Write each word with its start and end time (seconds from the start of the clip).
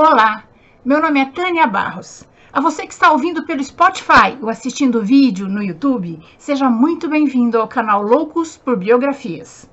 Olá, 0.00 0.44
meu 0.84 1.02
nome 1.02 1.18
é 1.18 1.24
Tânia 1.24 1.66
Barros. 1.66 2.22
A 2.52 2.60
você 2.60 2.86
que 2.86 2.92
está 2.92 3.10
ouvindo 3.10 3.44
pelo 3.44 3.64
Spotify 3.64 4.38
ou 4.40 4.48
assistindo 4.48 5.00
o 5.00 5.04
vídeo 5.04 5.48
no 5.48 5.60
YouTube, 5.60 6.20
seja 6.38 6.70
muito 6.70 7.08
bem-vindo 7.08 7.58
ao 7.58 7.66
canal 7.66 8.00
Loucos 8.00 8.56
por 8.56 8.76
Biografias. 8.76 9.68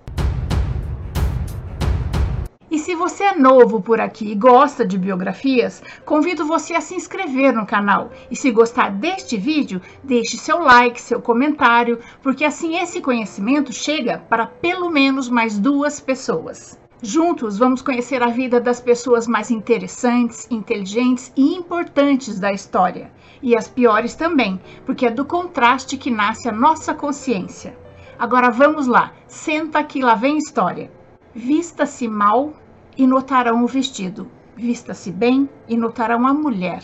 E 2.71 2.79
se 2.79 2.95
você 2.95 3.25
é 3.25 3.35
novo 3.35 3.79
por 3.79 4.01
aqui 4.01 4.31
e 4.31 4.33
gosta 4.33 4.83
de 4.83 4.97
biografias, 4.97 5.83
convido 6.03 6.43
você 6.43 6.73
a 6.73 6.81
se 6.81 6.95
inscrever 6.95 7.53
no 7.53 7.67
canal. 7.67 8.09
E 8.31 8.35
se 8.35 8.49
gostar 8.49 8.89
deste 8.89 9.37
vídeo, 9.37 9.79
deixe 10.03 10.37
seu 10.37 10.57
like, 10.57 10.99
seu 10.99 11.21
comentário, 11.21 11.99
porque 12.23 12.43
assim 12.43 12.79
esse 12.79 12.99
conhecimento 12.99 13.71
chega 13.71 14.17
para 14.27 14.47
pelo 14.47 14.89
menos 14.89 15.29
mais 15.29 15.59
duas 15.59 15.99
pessoas. 15.99 16.83
Juntos 17.01 17.57
vamos 17.57 17.81
conhecer 17.81 18.23
a 18.23 18.27
vida 18.27 18.59
das 18.59 18.79
pessoas 18.79 19.27
mais 19.27 19.51
interessantes, 19.51 20.47
inteligentes 20.49 21.31
e 21.35 21.53
importantes 21.53 22.39
da 22.39 22.53
história. 22.53 23.11
E 23.43 23.55
as 23.55 23.67
piores 23.67 24.15
também, 24.15 24.59
porque 24.85 25.05
é 25.05 25.11
do 25.11 25.25
contraste 25.25 25.97
que 25.97 26.09
nasce 26.09 26.47
a 26.47 26.53
nossa 26.53 26.93
consciência. 26.93 27.77
Agora 28.17 28.49
vamos 28.49 28.87
lá, 28.87 29.11
senta 29.27 29.83
que 29.83 30.01
lá 30.01 30.15
vem 30.15 30.37
história. 30.37 30.89
Vista-se 31.33 32.07
mal 32.07 32.53
e 32.97 33.05
notarão 33.05 33.63
o 33.63 33.67
vestido. 33.67 34.31
Vista-se 34.55 35.11
bem 35.11 35.49
e 35.67 35.75
notarão 35.75 36.25
a 36.25 36.33
mulher. 36.33 36.81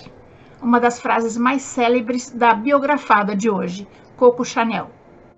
Uma 0.61 0.79
das 0.79 0.99
frases 0.99 1.37
mais 1.37 1.61
célebres 1.61 2.29
da 2.29 2.53
biografada 2.53 3.33
de 3.33 3.49
hoje, 3.49 3.87
Coco 4.17 4.43
Chanel. 4.43 4.91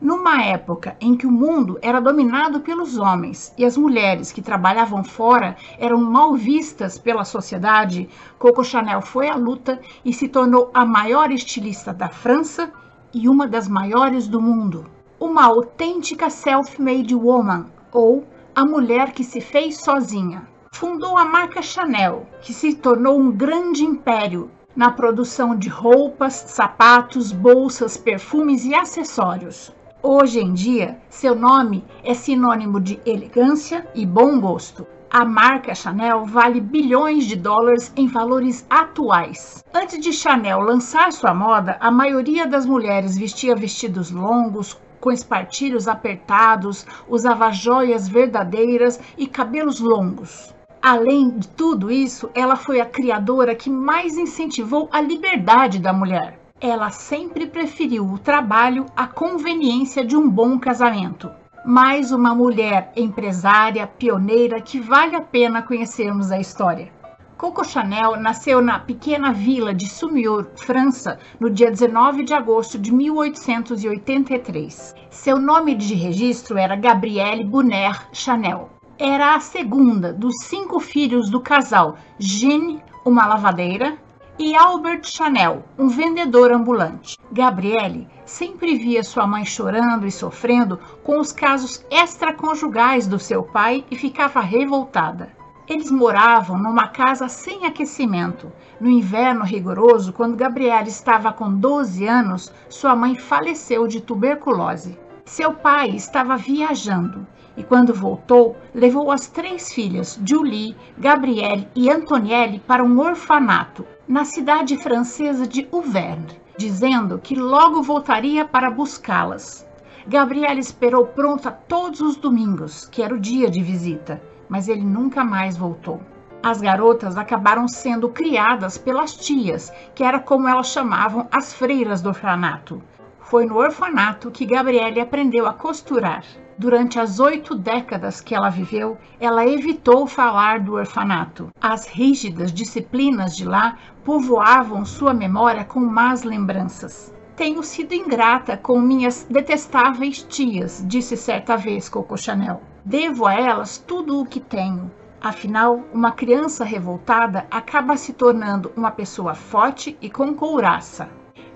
Numa 0.04 0.44
época 0.44 0.98
em 1.00 1.16
que 1.16 1.26
o 1.26 1.32
mundo 1.32 1.80
era 1.82 2.02
dominado 2.02 2.60
pelos 2.60 2.98
homens 2.98 3.54
e 3.58 3.64
as 3.64 3.78
mulheres 3.78 4.34
que 4.34 4.42
trabalhavam 4.42 5.02
fora 5.02 5.56
eram 5.80 6.02
mal 6.02 6.36
vistas 6.36 7.00
pela 7.00 7.24
sociedade, 7.24 8.10
Coco 8.38 8.66
Chanel 8.66 9.02
foi 9.02 9.30
à 9.30 9.36
luta 9.36 9.80
e 10.04 10.12
se 10.12 10.28
tornou 10.28 10.70
a 10.74 10.86
maior 10.86 11.32
estilista 11.32 11.94
da 11.94 12.10
França 12.10 12.70
e 13.14 13.30
uma 13.30 13.48
das 13.48 13.70
maiores 13.70 14.28
do 14.28 14.42
mundo. 14.42 14.88
Uma 15.18 15.46
autêntica 15.46 16.30
self-made 16.30 17.16
woman, 17.16 17.68
ou 17.90 18.26
a 18.54 18.66
mulher 18.66 19.14
que 19.14 19.24
se 19.24 19.40
fez 19.40 19.78
sozinha. 19.78 20.46
Fundou 20.74 21.18
a 21.18 21.24
marca 21.24 21.62
Chanel, 21.62 22.28
que 22.42 22.54
se 22.54 22.74
tornou 22.74 23.18
um 23.18 23.32
grande 23.32 23.86
império 23.86 24.52
na 24.76 24.92
produção 24.92 25.56
de 25.56 25.70
roupas, 25.70 26.34
sapatos, 26.34 27.32
bolsas, 27.32 27.96
perfumes 27.96 28.66
e 28.66 28.76
acessórios. 28.76 29.72
Hoje 30.06 30.42
em 30.42 30.54
dia, 30.54 30.98
seu 31.10 31.34
nome 31.34 31.82
é 32.04 32.14
sinônimo 32.14 32.82
de 32.82 33.00
elegância 33.06 33.88
e 33.96 34.06
bom 34.06 34.38
gosto. 34.38 34.86
A 35.10 35.24
marca 35.24 35.74
Chanel 35.74 36.26
vale 36.26 36.60
bilhões 36.60 37.24
de 37.24 37.38
dólares 37.38 37.90
em 37.96 38.06
valores 38.06 38.66
atuais. 38.70 39.64
Antes 39.74 39.98
de 40.02 40.12
Chanel 40.12 40.60
lançar 40.60 41.14
sua 41.14 41.34
moda, 41.34 41.78
a 41.80 41.90
maioria 41.90 42.46
das 42.46 42.66
mulheres 42.66 43.18
vestia 43.18 43.56
vestidos 43.56 44.12
longos, 44.12 44.78
com 45.00 45.10
espartilhos 45.10 45.88
apertados, 45.88 46.86
usava 47.08 47.50
joias 47.54 48.06
verdadeiras 48.06 49.00
e 49.18 49.26
cabelos 49.26 49.80
longos. 49.80 50.54
Além 50.82 51.30
de 51.30 51.48
tudo 51.48 51.90
isso, 51.90 52.30
ela 52.36 52.58
foi 52.58 52.82
a 52.82 52.86
criadora 52.86 53.56
que 53.56 53.70
mais 53.70 54.18
incentivou 54.18 54.90
a 54.92 55.00
liberdade 55.00 55.80
da 55.80 55.94
mulher 55.94 56.43
ela 56.64 56.90
sempre 56.92 57.46
preferiu 57.46 58.06
o 58.06 58.18
trabalho 58.18 58.86
à 58.96 59.06
conveniência 59.06 60.06
de 60.06 60.16
um 60.16 60.30
bom 60.30 60.58
casamento. 60.58 61.30
Mais 61.66 62.14
uma 62.14 62.34
mulher 62.34 62.94
empresária, 62.96 63.86
pioneira, 63.86 64.62
que 64.62 64.80
vale 64.80 65.14
a 65.14 65.22
pena 65.22 65.62
conhecermos 65.62 66.32
a 66.32 66.40
história. 66.40 66.90
Coco 67.38 67.66
Chanel 67.66 68.16
nasceu 68.16 68.62
na 68.62 68.80
pequena 68.80 69.34
vila 69.34 69.74
de 69.74 69.90
Sumiur, 69.90 70.48
França, 70.56 71.20
no 71.38 71.50
dia 71.50 71.70
19 71.70 72.24
de 72.24 72.34
agosto 72.34 72.80
de 72.80 72.94
1883. 72.94 74.96
Seu 75.10 75.38
nome 75.38 75.76
de 75.76 75.96
registro 75.96 76.58
era 76.58 76.78
Gabrielle 76.78 77.44
Bonner 77.44 78.08
Chanel. 78.14 78.70
Era 78.98 79.36
a 79.36 79.42
segunda 79.42 80.14
dos 80.14 80.36
cinco 80.44 80.80
filhos 80.80 81.30
do 81.30 81.42
casal 81.42 81.98
Jeanne, 82.18 82.82
uma 83.06 83.26
lavadeira, 83.26 83.98
e 84.38 84.56
Albert 84.56 85.04
Chanel, 85.06 85.64
um 85.78 85.88
vendedor 85.88 86.52
ambulante. 86.52 87.18
Gabriele 87.32 88.08
sempre 88.26 88.76
via 88.76 89.04
sua 89.04 89.28
mãe 89.28 89.46
chorando 89.46 90.08
e 90.08 90.12
sofrendo 90.12 90.80
com 91.04 91.20
os 91.20 91.32
casos 91.32 91.86
extraconjugais 91.92 93.06
do 93.06 93.20
seu 93.20 93.44
pai 93.44 93.86
e 93.92 93.96
ficava 93.96 94.42
revoltada. 94.42 95.32
Eles 95.68 95.92
moravam 95.92 96.58
numa 96.58 96.88
casa 96.88 97.30
sem 97.30 97.66
aquecimento. 97.66 98.52
No 98.82 98.90
inverno 98.90 99.46
rigoroso, 99.46 100.12
quando 100.12 100.36
Gabriele 100.36 100.90
estava 100.90 101.32
com 101.32 101.54
12 101.54 102.06
anos, 102.06 102.52
sua 102.68 102.96
mãe 102.96 103.16
faleceu 103.16 103.88
de 103.88 104.02
tuberculose. 104.02 104.98
Seu 105.26 105.54
pai 105.54 105.92
estava 105.92 106.36
viajando 106.36 107.26
e, 107.56 107.64
quando 107.64 107.94
voltou, 107.94 108.58
levou 108.74 109.12
as 109.12 109.28
três 109.28 109.72
filhas, 109.72 110.20
Julie, 110.26 110.76
Gabrielle 110.98 111.68
e 111.76 111.90
Antonielle, 111.90 112.60
para 112.60 112.84
um 112.84 113.00
orfanato 113.00 113.86
na 114.08 114.26
cidade 114.26 114.78
francesa 114.78 115.48
de 115.48 115.68
Auvergne, 115.72 116.42
dizendo 116.58 117.20
que 117.20 117.36
logo 117.36 117.82
voltaria 117.82 118.44
para 118.44 118.70
buscá-las. 118.70 119.66
Gabrielle 120.06 120.60
esperou 120.60 121.08
pronta 121.08 121.50
todos 121.50 122.02
os 122.02 122.18
domingos, 122.18 122.86
que 122.86 123.02
era 123.02 123.16
o 123.16 123.20
dia 123.20 123.50
de 123.50 123.64
visita, 123.64 124.22
mas 124.50 124.68
ele 124.68 124.84
nunca 124.84 125.24
mais 125.24 125.56
voltou. 125.56 126.02
As 126.44 126.60
garotas 126.60 127.16
acabaram 127.16 127.70
sendo 127.70 128.10
criadas 128.10 128.78
pelas 128.78 129.16
tias, 129.16 129.72
que 129.96 130.04
era 130.04 130.20
como 130.20 130.50
elas 130.50 130.68
chamavam 130.68 131.26
as 131.32 131.54
freiras 131.54 132.02
do 132.02 132.10
orfanato. 132.10 132.84
Foi 133.22 133.46
no 133.46 133.56
orfanato 133.56 134.30
que 134.30 134.46
Gabriele 134.46 135.00
aprendeu 135.00 135.48
a 135.48 135.54
costurar. 135.54 136.26
Durante 136.58 137.00
as 137.00 137.20
oito 137.20 137.56
décadas 137.56 138.22
que 138.22 138.36
ela 138.36 138.50
viveu, 138.50 138.98
ela 139.20 139.46
evitou 139.46 140.06
falar 140.06 140.60
do 140.60 140.74
orfanato. 140.74 141.50
As 141.60 141.88
rígidas 141.88 142.54
disciplinas 142.54 143.36
de 143.36 143.46
lá 143.46 143.78
povoavam 144.04 144.86
sua 144.86 145.14
memória 145.14 145.64
com 145.64 145.80
más 145.80 146.24
lembranças. 146.24 147.14
Tenho 147.36 147.64
sido 147.64 147.94
ingrata 147.94 148.56
com 148.56 148.80
minhas 148.80 149.26
detestáveis 149.28 150.22
tias, 150.22 150.84
disse 150.88 151.18
certa 151.18 151.58
vez 151.58 151.90
Coco 151.90 152.16
Chanel. 152.16 152.62
Devo 152.86 153.26
a 153.26 153.34
elas 153.34 153.78
tudo 153.80 154.20
o 154.20 154.26
que 154.26 154.40
tenho. 154.40 154.92
Afinal, 155.20 155.82
uma 155.92 156.12
criança 156.12 156.64
revoltada 156.64 157.48
acaba 157.50 157.98
se 157.98 158.14
tornando 158.14 158.72
uma 158.76 158.92
pessoa 158.92 159.34
forte 159.34 159.98
e 160.00 160.10
com 160.10 160.34
couraça. 160.36 161.10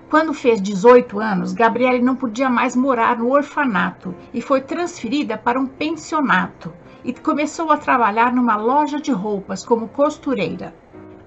Quando 0.10 0.34
fez 0.34 0.62
18 0.62 1.20
anos, 1.20 1.52
Gabriele 1.52 2.02
não 2.02 2.16
podia 2.16 2.50
mais 2.50 2.78
morar 2.78 3.18
no 3.18 3.30
orfanato 3.30 4.16
e 4.34 4.42
foi 4.42 4.62
transferida 4.62 5.38
para 5.38 5.60
um 5.60 5.66
pensionato 5.66 6.72
e 7.04 7.12
começou 7.12 7.72
a 7.72 7.78
trabalhar 7.78 8.34
numa 8.34 8.56
loja 8.56 9.02
de 9.02 9.12
roupas 9.12 9.66
como 9.66 9.90
costureira. 9.90 10.74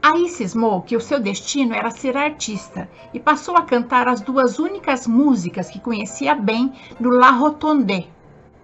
Aí 0.03 0.31
cismou 0.31 0.81
que 0.81 0.97
o 0.97 1.01
seu 1.01 1.21
destino 1.21 1.75
era 1.75 1.91
ser 1.91 2.17
artista 2.17 2.89
e 3.13 3.21
passou 3.21 3.55
a 3.55 3.63
cantar 3.63 4.09
as 4.09 4.23
duas 4.23 4.59
únicas 4.59 5.07
músicas 5.07 5.69
que 5.69 5.79
conhecia 5.79 6.35
bem 6.35 6.73
no 6.99 7.11
La 7.11 7.33
Rotonde, 7.33 8.09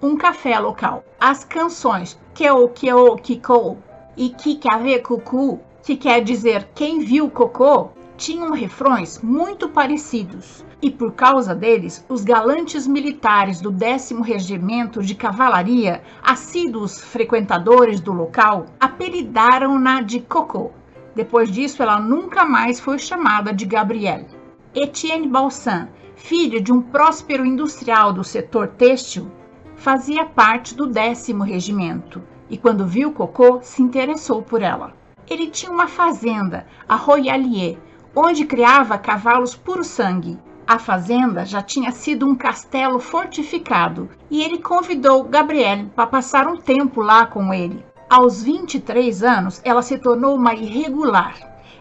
um 0.00 0.16
café 0.16 0.58
local. 0.58 1.04
As 1.20 1.44
canções 1.44 2.18
Keo 2.32 2.70
Keo 2.70 3.16
Kiko 3.16 3.76
e 4.16 4.30
Kikave 4.30 4.98
Cucu, 5.00 5.60
que 5.82 5.94
quer 5.94 6.24
dizer 6.24 6.70
quem 6.74 7.00
viu 7.00 7.30
cocô, 7.30 7.90
tinham 8.16 8.52
refrões 8.52 9.20
muito 9.22 9.68
parecidos, 9.68 10.64
e 10.80 10.90
por 10.90 11.12
causa 11.12 11.54
deles, 11.54 12.04
os 12.08 12.22
galantes 12.24 12.86
militares 12.86 13.60
do 13.60 13.70
10 13.70 14.12
Regimento 14.22 15.02
de 15.02 15.14
Cavalaria, 15.14 16.02
assíduos 16.22 17.00
frequentadores 17.00 18.00
do 18.00 18.12
local, 18.12 18.66
apelidaram-na 18.80 20.00
de 20.00 20.20
Coco. 20.20 20.72
Depois 21.14 21.50
disso, 21.50 21.82
ela 21.82 21.98
nunca 21.98 22.44
mais 22.44 22.78
foi 22.78 22.98
chamada 22.98 23.52
de 23.52 23.64
Gabrielle. 23.64 24.26
Etienne 24.74 25.28
Balsan, 25.28 25.88
filho 26.14 26.60
de 26.60 26.72
um 26.72 26.82
próspero 26.82 27.44
industrial 27.44 28.12
do 28.12 28.22
setor 28.22 28.68
têxtil, 28.68 29.30
fazia 29.74 30.24
parte 30.24 30.74
do 30.74 30.86
10 30.86 31.28
Regimento 31.44 32.22
e, 32.48 32.56
quando 32.56 32.86
viu 32.86 33.12
Coco, 33.12 33.60
se 33.62 33.82
interessou 33.82 34.42
por 34.42 34.62
ela. 34.62 34.94
Ele 35.28 35.48
tinha 35.48 35.72
uma 35.72 35.88
fazenda, 35.88 36.66
a 36.88 36.94
Royalier, 36.94 37.78
onde 38.18 38.46
criava 38.46 38.96
cavalos 38.96 39.54
puro 39.54 39.84
sangue. 39.84 40.38
A 40.66 40.78
fazenda 40.78 41.44
já 41.44 41.60
tinha 41.60 41.92
sido 41.92 42.26
um 42.26 42.34
castelo 42.34 42.98
fortificado 42.98 44.08
e 44.30 44.42
ele 44.42 44.58
convidou 44.58 45.22
Gabrielle 45.24 45.90
para 45.94 46.06
passar 46.06 46.48
um 46.48 46.56
tempo 46.56 47.02
lá 47.02 47.26
com 47.26 47.52
ele. 47.52 47.84
Aos 48.08 48.42
23 48.42 49.22
anos, 49.22 49.60
ela 49.62 49.82
se 49.82 49.98
tornou 49.98 50.34
uma 50.34 50.54
irregular. 50.54 51.34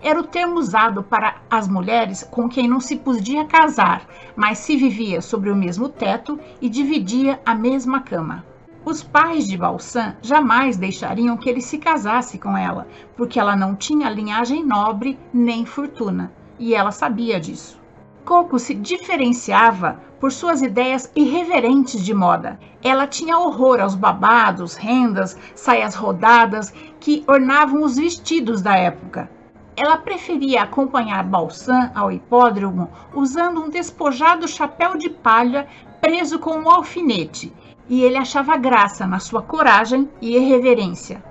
Era 0.03 0.19
o 0.19 0.23
termo 0.23 0.59
usado 0.59 1.01
para 1.01 1.37
as 1.49 1.69
mulheres 1.69 2.21
com 2.29 2.49
quem 2.49 2.67
não 2.67 2.81
se 2.81 2.97
podia 2.97 3.45
casar, 3.45 4.05
mas 4.35 4.57
se 4.57 4.75
vivia 4.75 5.21
sobre 5.21 5.49
o 5.49 5.55
mesmo 5.55 5.87
teto 5.87 6.37
e 6.61 6.67
dividia 6.67 7.39
a 7.45 7.55
mesma 7.55 8.01
cama. 8.01 8.43
Os 8.85 9.01
pais 9.01 9.47
de 9.47 9.57
Balsan 9.57 10.15
jamais 10.21 10.77
deixariam 10.77 11.35
que 11.37 11.49
ele 11.49 11.59
se 11.59 11.79
casasse 11.79 12.37
com 12.37 12.55
ela, 12.55 12.87
porque 13.17 13.39
ela 13.39 13.55
não 13.55 13.75
tinha 13.75 14.11
linhagem 14.11 14.63
nobre 14.63 15.17
nem 15.33 15.65
fortuna, 15.65 16.31
e 16.59 16.75
ela 16.75 16.91
sabia 16.91 17.39
disso. 17.39 17.81
Coco 18.23 18.59
se 18.59 18.75
diferenciava 18.75 19.99
por 20.19 20.31
suas 20.31 20.61
ideias 20.61 21.11
irreverentes 21.15 22.05
de 22.05 22.13
moda. 22.13 22.59
Ela 22.83 23.07
tinha 23.07 23.39
horror 23.39 23.81
aos 23.81 23.95
babados, 23.95 24.75
rendas, 24.75 25.35
saias 25.55 25.95
rodadas 25.95 26.71
que 26.99 27.23
ornavam 27.27 27.81
os 27.81 27.95
vestidos 27.95 28.61
da 28.61 28.75
época. 28.75 29.31
Ela 29.75 29.97
preferia 29.97 30.61
acompanhar 30.61 31.23
Balsan 31.23 31.89
ao 31.95 32.11
hipódromo 32.11 32.91
usando 33.15 33.63
um 33.63 33.69
despojado 33.69 34.47
chapéu 34.47 34.95
de 34.95 35.09
palha 35.09 35.67
preso 35.99 36.37
com 36.37 36.51
um 36.51 36.69
alfinete 36.69 37.51
e 37.87 38.01
ele 38.03 38.17
achava 38.17 38.57
graça 38.57 39.05
na 39.05 39.19
sua 39.19 39.41
coragem 39.41 40.09
e 40.21 40.35
irreverência. 40.35 41.23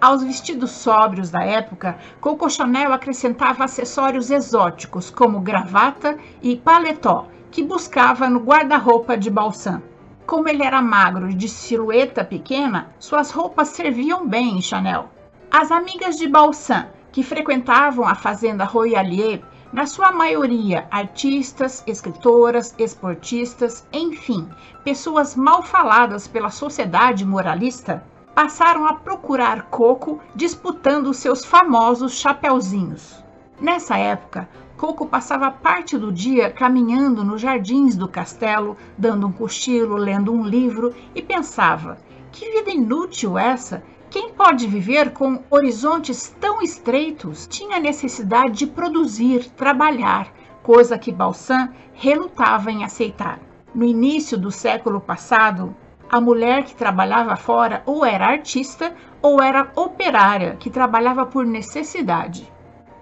Aos 0.00 0.22
vestidos 0.22 0.70
sóbrios 0.70 1.30
da 1.30 1.44
época, 1.44 1.98
Coco 2.20 2.48
Chanel 2.48 2.92
acrescentava 2.92 3.64
acessórios 3.64 4.30
exóticos 4.30 5.10
como 5.10 5.40
gravata 5.40 6.16
e 6.42 6.56
paletó, 6.56 7.26
que 7.50 7.62
buscava 7.62 8.28
no 8.30 8.40
guarda-roupa 8.40 9.16
de 9.16 9.28
Balsam. 9.28 9.82
Como 10.26 10.48
ele 10.48 10.62
era 10.62 10.80
magro 10.80 11.28
e 11.28 11.34
de 11.34 11.48
silhueta 11.48 12.24
pequena, 12.24 12.94
suas 12.98 13.30
roupas 13.30 13.68
serviam 13.68 14.26
bem 14.26 14.56
em 14.56 14.62
Chanel. 14.62 15.10
As 15.50 15.70
amigas 15.70 16.16
de 16.16 16.26
Balsam, 16.26 16.86
que 17.12 17.22
frequentavam 17.22 18.06
a 18.06 18.14
fazenda 18.14 18.64
Royalier, 18.64 19.42
na 19.72 19.86
sua 19.86 20.10
maioria 20.10 20.88
artistas, 20.90 21.82
escritoras, 21.86 22.74
esportistas, 22.76 23.86
enfim, 23.92 24.48
pessoas 24.82 25.36
mal 25.36 25.62
faladas 25.62 26.26
pela 26.26 26.50
sociedade 26.50 27.24
moralista, 27.24 28.04
passaram 28.34 28.86
a 28.86 28.94
procurar 28.94 29.70
Coco 29.70 30.20
disputando 30.34 31.14
seus 31.14 31.44
famosos 31.44 32.14
chapeuzinhos. 32.14 33.22
Nessa 33.60 33.96
época, 33.96 34.48
Coco 34.76 35.06
passava 35.06 35.50
parte 35.50 35.96
do 35.96 36.10
dia 36.10 36.50
caminhando 36.50 37.22
nos 37.22 37.40
jardins 37.40 37.94
do 37.94 38.08
castelo, 38.08 38.76
dando 38.96 39.26
um 39.26 39.32
cochilo, 39.32 39.94
lendo 39.96 40.32
um 40.32 40.42
livro 40.42 40.94
e 41.14 41.22
pensava: 41.22 41.98
que 42.32 42.50
vida 42.50 42.70
inútil 42.70 43.38
essa 43.38 43.82
quem 44.10 44.30
pode 44.32 44.66
viver 44.66 45.12
com 45.12 45.40
horizontes 45.48 46.34
tão 46.40 46.60
estreitos 46.60 47.46
tinha 47.46 47.78
necessidade 47.78 48.58
de 48.58 48.66
produzir, 48.66 49.48
trabalhar, 49.50 50.32
coisa 50.64 50.98
que 50.98 51.12
Balsan 51.12 51.68
relutava 51.94 52.72
em 52.72 52.82
aceitar. 52.82 53.38
No 53.72 53.84
início 53.84 54.36
do 54.36 54.50
século 54.50 55.00
passado, 55.00 55.76
a 56.10 56.20
mulher 56.20 56.64
que 56.64 56.74
trabalhava 56.74 57.36
fora 57.36 57.84
ou 57.86 58.04
era 58.04 58.26
artista 58.26 58.92
ou 59.22 59.40
era 59.40 59.70
operária 59.76 60.56
que 60.58 60.70
trabalhava 60.70 61.24
por 61.24 61.46
necessidade. 61.46 62.52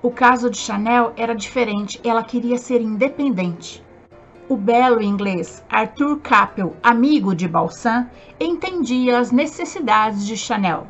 O 0.03 0.11
caso 0.11 0.51
de 0.51 0.59
Chanel 0.59 1.15
era 1.17 1.35
diferente, 1.35 1.99
ela 2.05 2.23
queria 2.23 2.59
ser 2.59 2.83
independente. 2.83 3.83
O 4.47 4.59
belo 4.59 5.01
inglês 5.01 5.65
Arthur 5.71 6.19
Capel, 6.19 6.77
amigo 6.83 7.35
de 7.35 7.49
Balsan, 7.49 8.11
entendia 8.39 9.19
as 9.19 9.33
necessidades 9.33 10.27
de 10.27 10.37
Chanel 10.37 10.87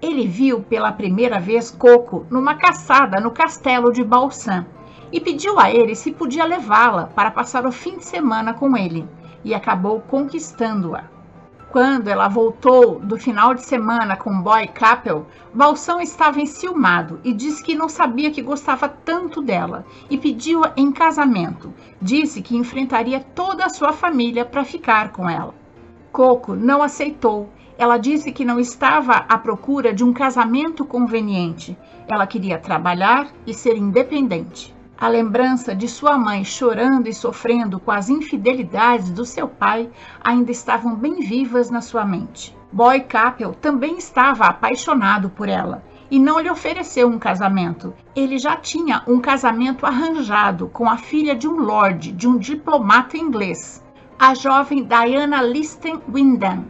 ele 0.00 0.26
viu 0.26 0.60
pela 0.62 0.92
primeira 0.92 1.40
vez 1.40 1.70
Coco 1.70 2.26
numa 2.30 2.54
caçada 2.54 3.20
no 3.20 3.30
castelo 3.30 3.92
de 3.92 4.04
Balsam 4.04 4.66
e 5.10 5.20
pediu 5.20 5.58
a 5.58 5.70
ele 5.70 5.94
se 5.94 6.12
podia 6.12 6.44
levá-la 6.44 7.06
para 7.14 7.30
passar 7.30 7.64
o 7.66 7.72
fim 7.72 7.96
de 7.96 8.04
semana 8.04 8.52
com 8.52 8.76
ele 8.76 9.08
e 9.44 9.54
acabou 9.54 10.00
conquistando-a. 10.00 11.04
Quando 11.70 12.08
ela 12.08 12.28
voltou 12.28 12.98
do 13.00 13.18
final 13.18 13.52
de 13.52 13.62
semana 13.62 14.16
com 14.16 14.40
Boy 14.40 14.66
Capel, 14.68 15.26
Balsam 15.52 16.00
estava 16.00 16.40
enciumado 16.40 17.20
e 17.22 17.32
disse 17.32 17.62
que 17.62 17.74
não 17.74 17.88
sabia 17.88 18.30
que 18.30 18.40
gostava 18.40 18.88
tanto 18.88 19.42
dela 19.42 19.84
e 20.08 20.16
pediu-a 20.16 20.72
em 20.76 20.90
casamento. 20.90 21.74
Disse 22.00 22.40
que 22.40 22.56
enfrentaria 22.56 23.20
toda 23.20 23.64
a 23.64 23.68
sua 23.68 23.92
família 23.92 24.44
para 24.44 24.64
ficar 24.64 25.12
com 25.12 25.28
ela. 25.28 25.54
Coco 26.10 26.54
não 26.54 26.82
aceitou 26.82 27.50
ela 27.78 27.98
disse 27.98 28.32
que 28.32 28.44
não 28.44 28.58
estava 28.58 29.12
à 29.28 29.36
procura 29.36 29.92
de 29.92 30.02
um 30.02 30.12
casamento 30.12 30.84
conveniente. 30.84 31.76
Ela 32.08 32.26
queria 32.26 32.58
trabalhar 32.58 33.28
e 33.46 33.52
ser 33.52 33.76
independente. 33.76 34.74
A 34.98 35.08
lembrança 35.08 35.74
de 35.74 35.86
sua 35.86 36.16
mãe 36.16 36.42
chorando 36.42 37.06
e 37.06 37.12
sofrendo 37.12 37.78
com 37.78 37.90
as 37.90 38.08
infidelidades 38.08 39.10
do 39.10 39.26
seu 39.26 39.46
pai 39.46 39.90
ainda 40.24 40.50
estavam 40.50 40.94
bem 40.94 41.20
vivas 41.20 41.70
na 41.70 41.82
sua 41.82 42.04
mente. 42.06 42.56
Boy 42.72 43.00
Capel 43.00 43.52
também 43.52 43.98
estava 43.98 44.46
apaixonado 44.46 45.28
por 45.28 45.48
ela 45.48 45.84
e 46.10 46.18
não 46.18 46.40
lhe 46.40 46.48
ofereceu 46.48 47.08
um 47.08 47.18
casamento. 47.18 47.92
Ele 48.14 48.38
já 48.38 48.56
tinha 48.56 49.02
um 49.06 49.20
casamento 49.20 49.84
arranjado 49.84 50.68
com 50.68 50.88
a 50.88 50.96
filha 50.96 51.34
de 51.34 51.46
um 51.46 51.56
lord, 51.56 52.12
de 52.12 52.26
um 52.26 52.38
diplomata 52.38 53.18
inglês, 53.18 53.84
a 54.18 54.34
jovem 54.34 54.82
Diana 54.82 55.42
Liston 55.42 56.00
Wyndham, 56.10 56.64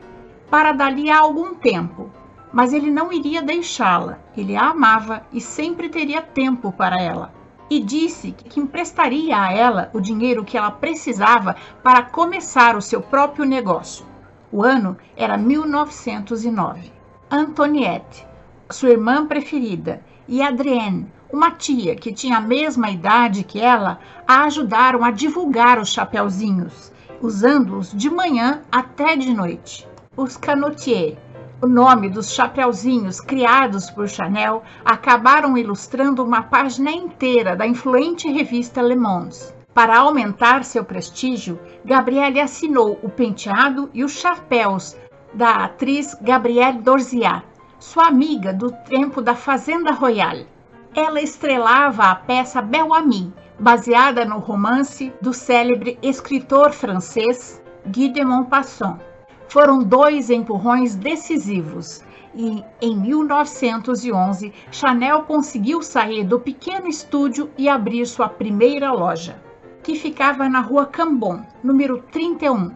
para 0.50 0.72
dali 0.72 1.10
a 1.10 1.18
algum 1.18 1.54
tempo, 1.54 2.10
mas 2.52 2.72
ele 2.72 2.90
não 2.90 3.12
iria 3.12 3.42
deixá-la. 3.42 4.18
Ele 4.36 4.56
a 4.56 4.70
amava 4.70 5.26
e 5.32 5.40
sempre 5.40 5.88
teria 5.88 6.22
tempo 6.22 6.72
para 6.72 7.00
ela. 7.00 7.32
E 7.68 7.80
disse 7.80 8.32
que 8.32 8.60
emprestaria 8.60 9.36
a 9.36 9.52
ela 9.52 9.90
o 9.92 10.00
dinheiro 10.00 10.44
que 10.44 10.56
ela 10.56 10.70
precisava 10.70 11.56
para 11.82 12.02
começar 12.02 12.76
o 12.76 12.82
seu 12.82 13.02
próprio 13.02 13.44
negócio. 13.44 14.06
O 14.52 14.62
ano 14.62 14.96
era 15.16 15.36
1909. 15.36 16.92
Antoniette, 17.30 18.24
sua 18.70 18.90
irmã 18.90 19.26
preferida, 19.26 20.00
e 20.28 20.40
Adrienne, 20.40 21.12
uma 21.32 21.50
tia 21.50 21.96
que 21.96 22.12
tinha 22.12 22.38
a 22.38 22.40
mesma 22.40 22.88
idade 22.88 23.42
que 23.42 23.60
ela, 23.60 23.98
a 24.26 24.44
ajudaram 24.44 25.04
a 25.04 25.10
divulgar 25.10 25.78
os 25.78 25.90
chapeuzinhos, 25.92 26.92
usando-os 27.20 27.92
de 27.92 28.08
manhã 28.08 28.62
até 28.70 29.16
de 29.16 29.34
noite. 29.34 29.86
Os 30.18 30.34
canotiers, 30.34 31.18
o 31.60 31.66
nome 31.66 32.08
dos 32.08 32.32
chapeuzinhos 32.32 33.20
criados 33.20 33.90
por 33.90 34.08
Chanel, 34.08 34.62
acabaram 34.82 35.58
ilustrando 35.58 36.24
uma 36.24 36.42
página 36.42 36.90
inteira 36.90 37.54
da 37.54 37.66
influente 37.66 38.26
revista 38.32 38.80
Le 38.80 38.96
Monde. 38.96 39.36
Para 39.74 39.98
aumentar 39.98 40.64
seu 40.64 40.82
prestígio, 40.82 41.60
Gabrielle 41.84 42.40
assinou 42.40 42.98
o 43.02 43.10
penteado 43.10 43.90
e 43.92 44.02
os 44.02 44.12
chapéus 44.12 44.96
da 45.34 45.64
atriz 45.64 46.16
Gabrielle 46.22 46.80
Dorziat, 46.80 47.44
sua 47.78 48.06
amiga 48.06 48.54
do 48.54 48.72
tempo 48.88 49.20
da 49.20 49.34
Fazenda 49.34 49.92
Royale. 49.92 50.48
Ela 50.94 51.20
estrelava 51.20 52.04
a 52.04 52.14
peça 52.14 52.62
Bel 52.62 52.94
Ami, 52.94 53.34
baseada 53.60 54.24
no 54.24 54.38
romance 54.38 55.12
do 55.20 55.34
célebre 55.34 55.98
escritor 56.00 56.72
francês 56.72 57.62
Guy 57.86 58.08
de 58.08 58.24
Maupassant 58.24 58.98
foram 59.48 59.82
dois 59.82 60.30
empurrões 60.30 60.94
decisivos 60.94 62.02
e, 62.34 62.62
em 62.82 62.96
1911, 62.96 64.52
Chanel 64.70 65.22
conseguiu 65.22 65.82
sair 65.82 66.22
do 66.24 66.38
pequeno 66.38 66.86
estúdio 66.86 67.50
e 67.56 67.68
abrir 67.68 68.06
sua 68.06 68.28
primeira 68.28 68.92
loja, 68.92 69.40
que 69.82 69.96
ficava 69.96 70.48
na 70.48 70.60
rua 70.60 70.84
Cambon, 70.84 71.40
número 71.62 72.02
31, 72.12 72.72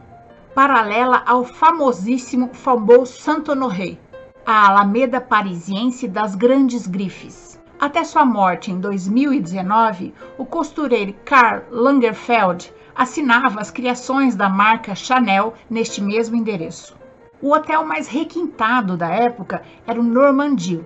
paralela 0.55 1.23
ao 1.27 1.45
famosíssimo 1.45 2.51
Faubourg 2.55 3.07
Saint-Honoré, 3.07 3.99
a 4.47 4.69
alameda 4.69 5.21
parisiense 5.21 6.09
das 6.09 6.35
grandes 6.35 6.87
grifes. 6.87 7.61
Até 7.79 8.05
sua 8.05 8.25
morte 8.25 8.71
em 8.71 8.81
2019, 8.81 10.15
o 10.39 10.45
costureiro 10.45 11.15
Karl 11.25 11.63
Langerfeld 11.71 12.73
assinava 13.01 13.63
as 13.63 13.71
criações 13.71 14.37
da 14.37 14.47
marca 14.47 14.95
Chanel 14.95 15.55
neste 15.71 16.03
mesmo 16.03 16.37
endereço. 16.37 16.95
O 17.41 17.55
hotel 17.55 17.83
mais 17.83 18.07
requintado 18.07 18.95
da 18.95 19.09
época 19.09 19.63
era 19.87 19.99
o 19.99 20.03
Normandie. 20.03 20.85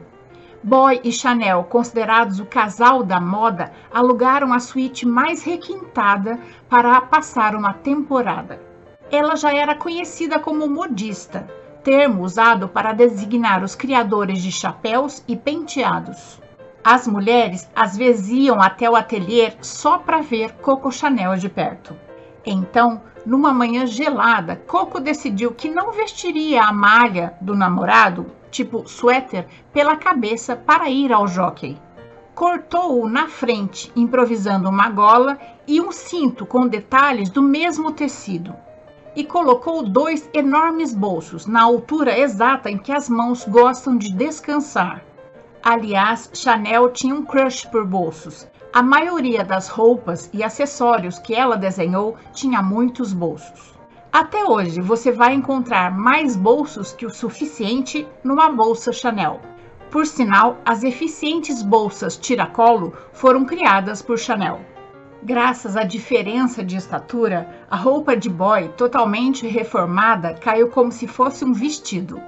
Boy 0.63 1.01
e 1.03 1.11
Chanel, 1.11 1.65
considerados 1.65 2.39
o 2.39 2.47
casal 2.47 3.03
da 3.03 3.19
moda, 3.19 3.73
alugaram 3.93 4.53
a 4.53 4.61
suíte 4.61 5.05
mais 5.05 5.43
requintada 5.43 6.39
para 6.69 7.01
passar 7.01 7.57
uma 7.57 7.73
temporada. 7.73 8.63
Ela 9.11 9.35
já 9.35 9.53
era 9.53 9.75
conhecida 9.75 10.39
como 10.39 10.69
modista, 10.69 11.49
termo 11.83 12.23
usado 12.23 12.69
para 12.69 12.93
designar 12.93 13.65
os 13.65 13.75
criadores 13.75 14.41
de 14.41 14.53
chapéus 14.53 15.21
e 15.27 15.35
penteados. 15.35 16.41
As 16.85 17.09
mulheres 17.09 17.69
às 17.75 17.97
vezes 17.97 18.29
iam 18.29 18.63
até 18.63 18.89
o 18.89 18.95
ateliê 18.95 19.53
só 19.63 19.99
para 19.99 20.21
ver 20.21 20.53
Coco 20.63 20.93
Chanel 20.93 21.35
de 21.35 21.49
perto. 21.49 22.04
Então, 22.45 23.01
numa 23.25 23.53
manhã 23.53 23.87
gelada, 23.87 24.57
Coco 24.67 25.01
decidiu 25.01 25.53
que 25.53 25.71
não 25.71 25.93
vestiria 25.93 26.63
a 26.63 26.73
malha 26.73 27.35
do 27.41 27.55
namorado, 27.57 28.27
tipo 28.51 28.87
suéter, 28.87 29.47
pela 29.73 29.97
cabeça 29.97 30.55
para 30.55 30.91
ir 30.91 31.13
ao 31.13 31.27
jockey. 31.27 31.79
Cortou-o 32.35 33.09
na 33.09 33.29
frente, 33.29 33.91
improvisando 33.97 34.69
uma 34.69 34.91
gola 34.91 35.39
e 35.67 35.81
um 35.81 35.91
cinto 35.91 36.45
com 36.45 36.67
detalhes 36.67 37.31
do 37.31 37.41
mesmo 37.41 37.93
tecido. 37.93 38.55
e 39.17 39.25
colocou 39.25 39.83
dois 39.83 40.29
enormes 40.35 40.95
bolsos 40.95 41.47
na 41.47 41.63
altura 41.63 42.19
exata 42.19 42.71
em 42.71 42.77
que 42.77 42.93
as 42.93 43.09
mãos 43.09 43.45
gostam 43.45 43.97
de 43.97 44.13
descansar. 44.13 45.05
Aliás, 45.63 46.31
Chanel 46.35 46.91
tinha 46.91 47.15
um 47.15 47.25
crush 47.25 47.67
por 47.69 47.87
bolsos. 47.87 48.47
A 48.75 48.83
maioria 48.83 49.45
das 49.45 49.69
roupas 49.69 50.29
e 50.33 50.43
acessórios 50.43 51.17
que 51.21 51.33
ela 51.33 51.57
desenhou 51.57 52.17
tinha 52.33 52.61
muitos 52.61 53.13
bolsos. 53.13 53.73
Até 54.13 54.45
hoje, 54.45 54.81
você 54.81 55.13
vai 55.13 55.33
encontrar 55.33 55.97
mais 55.97 56.35
bolsos 56.35 56.93
que 56.93 57.07
o 57.07 57.11
suficiente 57.11 58.05
numa 58.25 58.51
bolsa 58.51 58.93
Chanel. 58.93 59.41
Por 59.93 60.05
sinal, 60.05 60.59
as 60.65 60.83
eficientes 60.83 61.63
bolsas 61.63 62.17
tiracolo 62.17 62.93
foram 63.13 63.45
criadas 63.45 64.03
por 64.03 64.19
Chanel. 64.19 64.61
Graças 65.23 65.77
à 65.77 65.85
diferença 65.85 66.65
de 66.65 66.77
estatura, 66.77 67.49
a 67.71 67.77
roupa 67.77 68.17
de 68.17 68.29
boy 68.29 68.71
totalmente 68.71 69.47
reformada 69.47 70.35
caiu 70.35 70.69
como 70.69 70.91
se 70.91 71.07
fosse 71.07 71.45
um 71.45 71.53
vestido. 71.53 72.21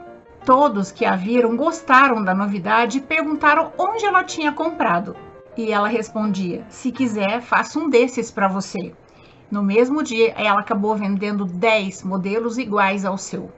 Todos 0.44 0.92
que 0.92 1.04
a 1.04 1.16
viram 1.16 1.56
gostaram 1.56 2.22
da 2.22 2.32
novidade 2.32 2.98
e 2.98 3.00
perguntaram 3.00 3.72
onde 3.76 4.06
ela 4.06 4.22
tinha 4.22 4.52
comprado. 4.52 5.25
E 5.56 5.72
ela 5.72 5.88
respondia: 5.88 6.66
Se 6.68 6.92
quiser, 6.92 7.40
faço 7.40 7.80
um 7.80 7.88
desses 7.88 8.30
para 8.30 8.48
você. 8.48 8.94
No 9.50 9.62
mesmo 9.62 10.02
dia, 10.02 10.34
ela 10.36 10.60
acabou 10.60 10.94
vendendo 10.96 11.44
10 11.44 12.02
modelos 12.02 12.58
iguais 12.58 13.04
ao 13.04 13.16
seu. 13.16 13.50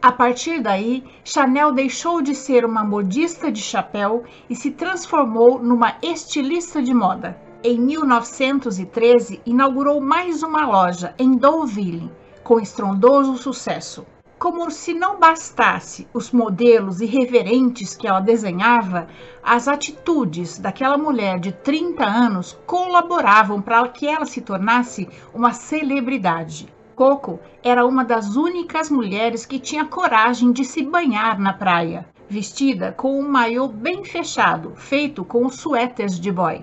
A 0.00 0.12
partir 0.12 0.60
daí, 0.60 1.04
Chanel 1.24 1.72
deixou 1.72 2.22
de 2.22 2.34
ser 2.34 2.64
uma 2.64 2.84
modista 2.84 3.50
de 3.50 3.60
chapéu 3.60 4.24
e 4.48 4.54
se 4.54 4.70
transformou 4.70 5.58
numa 5.62 5.96
estilista 6.02 6.82
de 6.82 6.94
moda. 6.94 7.36
Em 7.62 7.78
1913, 7.80 9.40
inaugurou 9.44 10.00
mais 10.00 10.42
uma 10.42 10.66
loja 10.66 11.14
em 11.18 11.32
Deauville, 11.36 12.12
com 12.44 12.60
estrondoso 12.60 13.36
sucesso. 13.36 14.06
Como 14.38 14.70
se 14.70 14.92
não 14.92 15.18
bastasse 15.18 16.06
os 16.12 16.30
modelos 16.30 17.00
irreverentes 17.00 17.96
que 17.96 18.06
ela 18.06 18.20
desenhava, 18.20 19.08
as 19.42 19.66
atitudes 19.66 20.58
daquela 20.58 20.98
mulher 20.98 21.40
de 21.40 21.52
30 21.52 22.04
anos 22.04 22.56
colaboravam 22.66 23.62
para 23.62 23.88
que 23.88 24.06
ela 24.06 24.26
se 24.26 24.42
tornasse 24.42 25.08
uma 25.32 25.54
celebridade. 25.54 26.68
Coco 26.94 27.40
era 27.62 27.86
uma 27.86 28.04
das 28.04 28.36
únicas 28.36 28.90
mulheres 28.90 29.46
que 29.46 29.58
tinha 29.58 29.86
coragem 29.86 30.52
de 30.52 30.66
se 30.66 30.82
banhar 30.82 31.38
na 31.38 31.54
praia, 31.54 32.06
vestida 32.28 32.92
com 32.92 33.18
um 33.18 33.26
maiô 33.26 33.66
bem 33.66 34.04
fechado, 34.04 34.74
feito 34.76 35.24
com 35.24 35.48
suéteres 35.48 36.20
de 36.20 36.30
boy. 36.30 36.62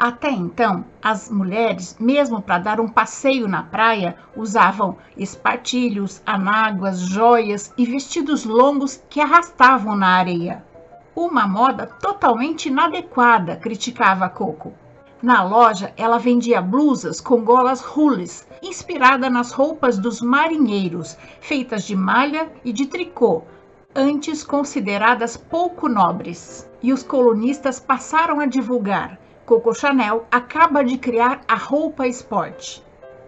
Até 0.00 0.30
então, 0.30 0.82
as 1.02 1.28
mulheres, 1.28 1.94
mesmo 2.00 2.40
para 2.40 2.56
dar 2.56 2.80
um 2.80 2.88
passeio 2.88 3.46
na 3.46 3.62
praia, 3.62 4.16
usavam 4.34 4.96
espartilhos, 5.14 6.22
anáguas, 6.24 7.00
joias 7.00 7.70
e 7.76 7.84
vestidos 7.84 8.46
longos 8.46 9.04
que 9.10 9.20
arrastavam 9.20 9.94
na 9.94 10.06
areia. 10.06 10.64
Uma 11.14 11.46
moda 11.46 11.86
totalmente 11.86 12.70
inadequada, 12.70 13.56
criticava 13.56 14.26
Coco. 14.30 14.72
Na 15.20 15.42
loja, 15.42 15.92
ela 15.98 16.18
vendia 16.18 16.62
blusas 16.62 17.20
com 17.20 17.44
golas 17.44 17.82
rules, 17.82 18.48
inspirada 18.62 19.28
nas 19.28 19.52
roupas 19.52 19.98
dos 19.98 20.22
marinheiros, 20.22 21.14
feitas 21.42 21.84
de 21.84 21.94
malha 21.94 22.50
e 22.64 22.72
de 22.72 22.86
tricô, 22.86 23.42
antes 23.94 24.42
consideradas 24.42 25.36
pouco 25.36 25.90
nobres. 25.90 26.66
E 26.82 26.90
os 26.90 27.02
colunistas 27.02 27.78
passaram 27.78 28.40
a 28.40 28.46
divulgar 28.46 29.18
Coco 29.50 29.74
Chanel 29.74 30.26
acaba 30.30 30.84
de 30.84 30.96
criar 30.96 31.40
a 31.48 31.56
roupa 31.56 32.06
esporte. 32.06 32.84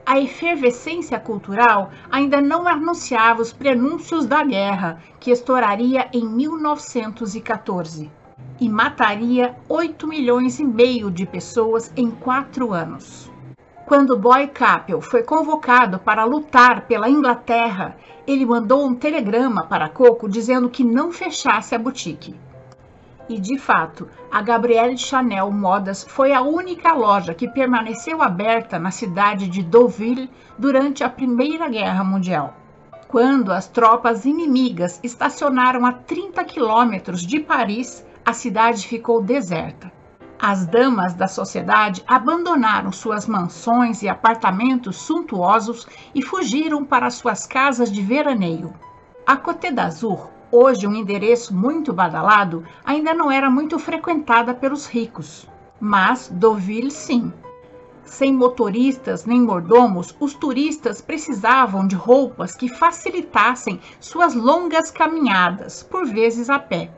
A 0.07 0.21
efervescência 0.21 1.19
cultural 1.19 1.91
ainda 2.09 2.41
não 2.41 2.69
anunciava 2.69 3.43
os 3.43 3.53
prenúncios 3.53 4.25
da 4.25 4.45
guerra, 4.45 5.03
que 5.19 5.33
estouraria 5.33 6.09
em 6.13 6.25
1914 6.25 8.09
e 8.61 8.69
mataria 8.69 9.57
8 9.69 10.07
milhões 10.07 10.61
e 10.61 10.65
meio 10.65 11.11
de 11.11 11.27
pessoas 11.27 11.93
em 11.97 12.09
quatro 12.09 12.73
anos. 12.73 13.29
Quando 13.85 14.17
Boy 14.17 14.47
Capel 14.47 15.01
foi 15.01 15.25
convocado 15.25 15.99
para 15.99 16.23
lutar 16.23 16.87
pela 16.87 17.11
Inglaterra, 17.11 17.97
ele 18.29 18.47
mandou 18.47 18.87
um 18.87 18.95
telegrama 18.95 19.65
para 19.65 19.89
Coco 19.89 20.29
dizendo 20.29 20.71
que 20.71 20.85
não 20.85 21.11
fechasse 21.11 21.75
a 21.75 21.79
boutique. 21.81 22.37
E 23.33 23.41
de 23.41 23.57
fato, 23.57 24.11
a 24.31 24.43
Gabrielle 24.43 24.99
Chanel 24.99 25.51
Modas 25.51 26.05
foi 26.07 26.35
a 26.35 26.43
única 26.43 26.93
loja 26.93 27.33
que 27.33 27.49
permaneceu 27.49 28.21
aberta 28.21 28.79
na 28.79 28.91
cidade 28.91 29.49
de 29.49 29.63
Deauville 29.63 30.29
durante 30.59 31.03
a 31.03 31.09
Primeira 31.09 31.67
Guerra 31.67 32.05
Mundial. 32.05 32.55
Quando 33.09 33.51
as 33.51 33.67
tropas 33.67 34.27
inimigas 34.27 35.01
estacionaram 35.03 35.87
a 35.87 35.95
30 35.95 36.45
quilômetros 36.45 37.23
de 37.23 37.41
Paris, 37.41 38.05
a 38.23 38.35
cidade 38.35 38.87
ficou 38.87 39.23
deserta. 39.23 39.91
As 40.39 40.67
damas 40.67 41.15
da 41.15 41.27
sociedade 41.27 42.05
abandonaram 42.07 42.93
suas 42.93 43.27
mansões 43.27 44.03
e 44.03 44.11
apartamentos 44.11 44.97
suntuosos 44.97 45.87
e 46.15 46.21
fugiram 46.21 46.85
para 46.85 47.09
suas 47.09 47.47
casas 47.47 47.91
de 47.91 48.03
veraneio. 48.03 48.75
A 49.27 49.39
Côte 49.39 49.71
d'Azur 49.71 50.29
hoje 50.53 50.87
um 50.87 50.95
endereço 50.95 51.55
muito 51.55 51.93
badalado, 51.93 52.63
ainda 52.85 53.15
não 53.15 53.33
era 53.33 53.49
muito 53.49 53.79
frequentada 53.79 54.53
pelos 54.53 54.87
ricos. 54.87 55.49
Mas 55.81 56.29
Deauville 56.29 56.91
sim. 56.91 57.33
Sem 58.05 58.35
motoristas 58.35 59.25
nem 59.25 59.41
mordomos, 59.41 60.15
os 60.21 60.35
turistas 60.35 61.01
precisavam 61.01 61.87
de 61.87 61.97
roupas 61.97 62.55
que 62.55 62.69
facilitassem 62.69 63.81
suas 63.99 64.35
longas 64.35 64.91
caminhadas, 64.91 65.83
por 65.83 66.05
vezes 66.05 66.51
a 66.51 66.59
pé. 66.59 66.91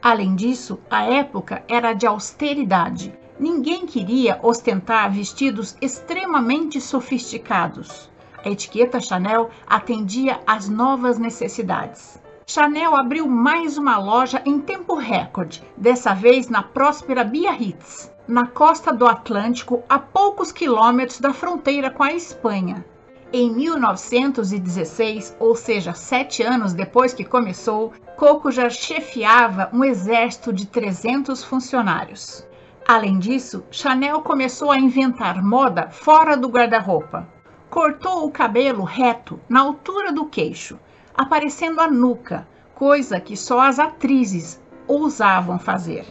Além 0.00 0.36
disso, 0.36 0.78
a 0.88 1.02
época 1.04 1.64
era 1.66 1.92
de 1.92 2.06
austeridade. 2.06 3.12
Ninguém 3.40 3.86
queria 3.86 4.38
ostentar 4.40 5.10
vestidos 5.10 5.76
extremamente 5.80 6.80
sofisticados. 6.80 8.08
A 8.44 8.48
etiqueta 8.48 9.00
Chanel 9.00 9.50
atendia 9.66 10.40
às 10.46 10.68
novas 10.68 11.18
necessidades. 11.18 12.21
Chanel 12.46 12.96
abriu 12.96 13.28
mais 13.28 13.78
uma 13.78 13.98
loja 13.98 14.42
em 14.44 14.58
tempo 14.58 14.94
recorde, 14.96 15.62
dessa 15.76 16.12
vez 16.12 16.48
na 16.48 16.62
próspera 16.62 17.22
Biarritz, 17.22 18.12
na 18.26 18.46
costa 18.46 18.92
do 18.92 19.06
Atlântico, 19.06 19.82
a 19.88 19.98
poucos 19.98 20.50
quilômetros 20.50 21.20
da 21.20 21.32
fronteira 21.32 21.88
com 21.88 22.02
a 22.02 22.12
Espanha. 22.12 22.84
Em 23.32 23.50
1916, 23.50 25.36
ou 25.38 25.54
seja, 25.54 25.94
sete 25.94 26.42
anos 26.42 26.74
depois 26.74 27.14
que 27.14 27.24
começou, 27.24 27.92
Coco 28.16 28.50
já 28.50 28.68
chefiava 28.68 29.70
um 29.72 29.84
exército 29.84 30.52
de 30.52 30.66
300 30.66 31.44
funcionários. 31.44 32.46
Além 32.86 33.18
disso, 33.18 33.64
Chanel 33.70 34.20
começou 34.20 34.70
a 34.72 34.78
inventar 34.78 35.42
moda 35.42 35.88
fora 35.90 36.36
do 36.36 36.48
guarda-roupa. 36.48 37.26
Cortou 37.70 38.26
o 38.26 38.30
cabelo 38.30 38.82
reto, 38.82 39.40
na 39.48 39.60
altura 39.60 40.12
do 40.12 40.26
queixo, 40.26 40.78
aparecendo 41.16 41.80
a 41.80 41.90
nuca, 41.90 42.46
coisa 42.74 43.20
que 43.20 43.36
só 43.36 43.60
as 43.60 43.78
atrizes 43.78 44.60
ousavam 44.86 45.58
fazer. 45.58 46.06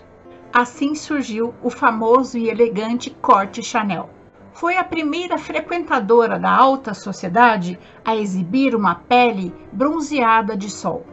Assim 0.54 0.96
surgiu 0.96 1.54
o 1.62 1.70
famoso 1.70 2.38
e 2.38 2.50
elegante 2.50 3.10
corte 3.10 3.64
Chanel. 3.64 4.10
Foi 4.54 4.78
a 4.78 4.84
primeira 4.84 5.38
frequentadora 5.38 6.38
da 6.38 6.52
alta 6.52 6.94
sociedade 6.94 7.80
a 8.04 8.16
exibir 8.16 8.76
uma 8.76 8.96
pele 8.96 9.54
bronzeada 9.72 10.58
de 10.58 10.70
sol. 10.70 11.06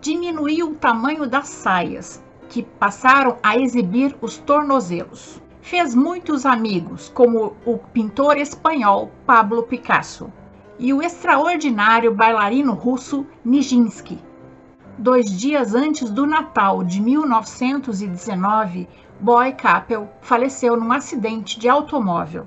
Diminuiu 0.00 0.70
o 0.70 0.74
tamanho 0.74 1.26
das 1.26 1.48
saias, 1.48 2.22
que 2.48 2.62
passaram 2.62 3.36
a 3.42 3.56
exibir 3.56 4.16
os 4.20 4.38
tornozelos. 4.38 5.40
Fez 5.60 5.94
muitos 5.94 6.46
amigos, 6.46 7.10
como 7.14 7.54
o 7.66 7.76
pintor 7.76 8.38
espanhol 8.38 9.10
Pablo 9.26 9.62
Picasso 9.62 10.32
e 10.80 10.94
o 10.94 11.02
extraordinário 11.02 12.14
bailarino 12.14 12.72
russo 12.72 13.26
Nijinsky. 13.44 14.18
Dois 14.96 15.30
dias 15.30 15.74
antes 15.74 16.08
do 16.08 16.26
Natal 16.26 16.82
de 16.82 17.02
1919, 17.02 18.88
Boy 19.20 19.52
Capel 19.52 20.08
faleceu 20.22 20.78
num 20.78 20.90
acidente 20.90 21.60
de 21.60 21.68
automóvel. 21.68 22.46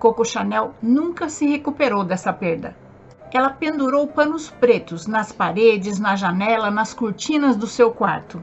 Coco 0.00 0.24
Chanel 0.24 0.74
nunca 0.82 1.28
se 1.28 1.46
recuperou 1.46 2.02
dessa 2.02 2.32
perda. 2.32 2.76
Ela 3.32 3.50
pendurou 3.50 4.08
panos 4.08 4.50
pretos 4.50 5.06
nas 5.06 5.30
paredes, 5.30 6.00
na 6.00 6.16
janela, 6.16 6.68
nas 6.68 6.92
cortinas 6.92 7.54
do 7.54 7.68
seu 7.68 7.92
quarto. 7.92 8.42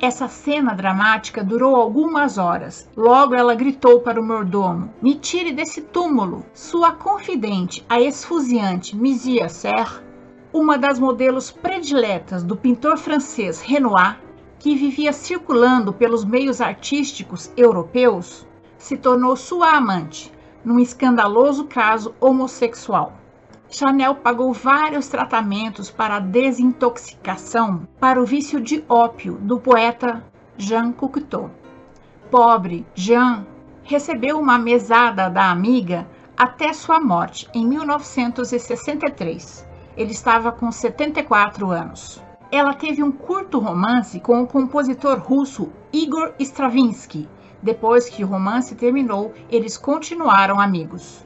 Essa 0.00 0.26
cena 0.28 0.74
dramática 0.74 1.42
durou 1.42 1.76
algumas 1.76 2.36
horas. 2.36 2.88
Logo 2.96 3.34
ela 3.34 3.54
gritou 3.54 4.00
para 4.00 4.20
o 4.20 4.26
mordomo: 4.26 4.92
Me 5.00 5.14
tire 5.14 5.52
desse 5.52 5.80
túmulo! 5.80 6.44
Sua 6.52 6.92
confidente, 6.92 7.84
a 7.88 8.00
esfuziante 8.00 8.96
Misia 8.96 9.48
Serre, 9.48 10.02
uma 10.52 10.76
das 10.76 10.98
modelos 10.98 11.50
prediletas 11.50 12.42
do 12.42 12.56
pintor 12.56 12.98
francês 12.98 13.60
Renoir, 13.60 14.20
que 14.58 14.74
vivia 14.74 15.12
circulando 15.12 15.92
pelos 15.92 16.24
meios 16.24 16.60
artísticos 16.60 17.52
europeus, 17.56 18.46
se 18.76 18.96
tornou 18.96 19.36
sua 19.36 19.76
amante 19.76 20.32
num 20.64 20.80
escandaloso 20.80 21.66
caso 21.66 22.14
homossexual. 22.20 23.23
Chanel 23.68 24.16
pagou 24.16 24.52
vários 24.52 25.08
tratamentos 25.08 25.90
para 25.90 26.16
a 26.16 26.20
desintoxicação 26.20 27.88
para 27.98 28.20
o 28.20 28.26
vício 28.26 28.60
de 28.60 28.84
ópio 28.88 29.38
do 29.40 29.58
poeta 29.58 30.22
Jean 30.56 30.92
Cocteau. 30.92 31.50
Pobre 32.30 32.86
Jean 32.94 33.46
recebeu 33.82 34.38
uma 34.38 34.58
mesada 34.58 35.28
da 35.28 35.50
amiga 35.50 36.06
até 36.36 36.72
sua 36.72 37.00
morte 37.00 37.48
em 37.54 37.66
1963. 37.66 39.66
Ele 39.96 40.12
estava 40.12 40.52
com 40.52 40.70
74 40.70 41.70
anos. 41.70 42.22
Ela 42.50 42.74
teve 42.74 43.02
um 43.02 43.10
curto 43.10 43.58
romance 43.58 44.20
com 44.20 44.42
o 44.42 44.46
compositor 44.46 45.18
russo 45.18 45.72
Igor 45.92 46.34
Stravinsky. 46.38 47.28
Depois 47.62 48.08
que 48.08 48.22
o 48.22 48.26
romance 48.26 48.74
terminou, 48.74 49.32
eles 49.50 49.76
continuaram 49.76 50.60
amigos. 50.60 51.24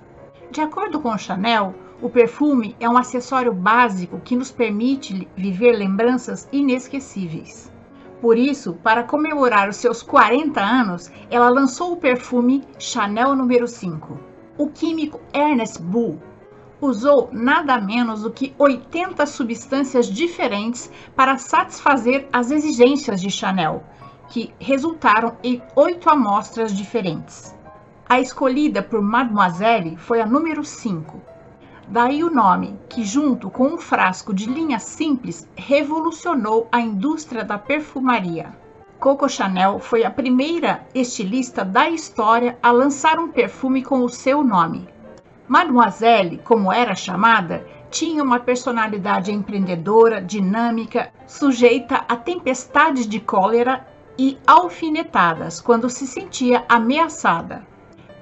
De 0.50 0.60
acordo 0.60 1.00
com 1.00 1.18
Chanel, 1.18 1.74
o 2.00 2.08
perfume 2.08 2.76
é 2.78 2.88
um 2.88 2.96
acessório 2.96 3.52
básico 3.52 4.20
que 4.20 4.36
nos 4.36 4.52
permite 4.52 5.26
viver 5.36 5.72
lembranças 5.72 6.48
inesquecíveis. 6.52 7.72
Por 8.20 8.38
isso, 8.38 8.74
para 8.74 9.02
comemorar 9.02 9.68
os 9.68 9.76
seus 9.76 10.02
40 10.02 10.60
anos, 10.60 11.10
ela 11.28 11.48
lançou 11.48 11.92
o 11.92 11.96
perfume 11.96 12.64
Chanel 12.78 13.34
número 13.34 13.66
5. 13.66 14.18
O 14.56 14.68
químico 14.68 15.20
Ernest 15.32 15.82
Bull 15.82 16.20
usou 16.80 17.28
nada 17.32 17.80
menos 17.80 18.22
do 18.22 18.30
que 18.30 18.54
80 18.56 19.26
substâncias 19.26 20.06
diferentes 20.06 20.90
para 21.16 21.36
satisfazer 21.36 22.28
as 22.32 22.52
exigências 22.52 23.20
de 23.20 23.30
Chanel, 23.30 23.82
que 24.28 24.54
resultaram 24.60 25.36
em 25.42 25.60
oito 25.74 26.08
amostras 26.08 26.76
diferentes. 26.76 27.56
A 28.08 28.20
escolhida 28.20 28.82
por 28.82 29.02
Mademoiselle 29.02 29.96
foi 29.96 30.20
a 30.20 30.26
número 30.26 30.64
5. 30.64 31.27
Daí 31.90 32.22
o 32.22 32.30
nome, 32.30 32.78
que 32.86 33.02
junto 33.02 33.48
com 33.48 33.66
um 33.66 33.78
frasco 33.78 34.34
de 34.34 34.44
linha 34.44 34.78
simples 34.78 35.48
revolucionou 35.56 36.68
a 36.70 36.80
indústria 36.80 37.42
da 37.42 37.56
perfumaria. 37.56 38.54
Coco 39.00 39.26
Chanel 39.26 39.78
foi 39.78 40.04
a 40.04 40.10
primeira 40.10 40.86
estilista 40.94 41.64
da 41.64 41.88
história 41.88 42.58
a 42.62 42.70
lançar 42.70 43.18
um 43.18 43.28
perfume 43.28 43.82
com 43.82 44.04
o 44.04 44.08
seu 44.08 44.44
nome. 44.44 44.86
Mademoiselle, 45.46 46.36
como 46.44 46.70
era 46.70 46.94
chamada, 46.94 47.64
tinha 47.90 48.22
uma 48.22 48.38
personalidade 48.38 49.32
empreendedora, 49.32 50.20
dinâmica, 50.20 51.10
sujeita 51.26 52.04
a 52.06 52.16
tempestades 52.16 53.08
de 53.08 53.18
cólera 53.18 53.86
e 54.18 54.36
alfinetadas 54.46 55.58
quando 55.58 55.88
se 55.88 56.06
sentia 56.06 56.66
ameaçada. 56.68 57.66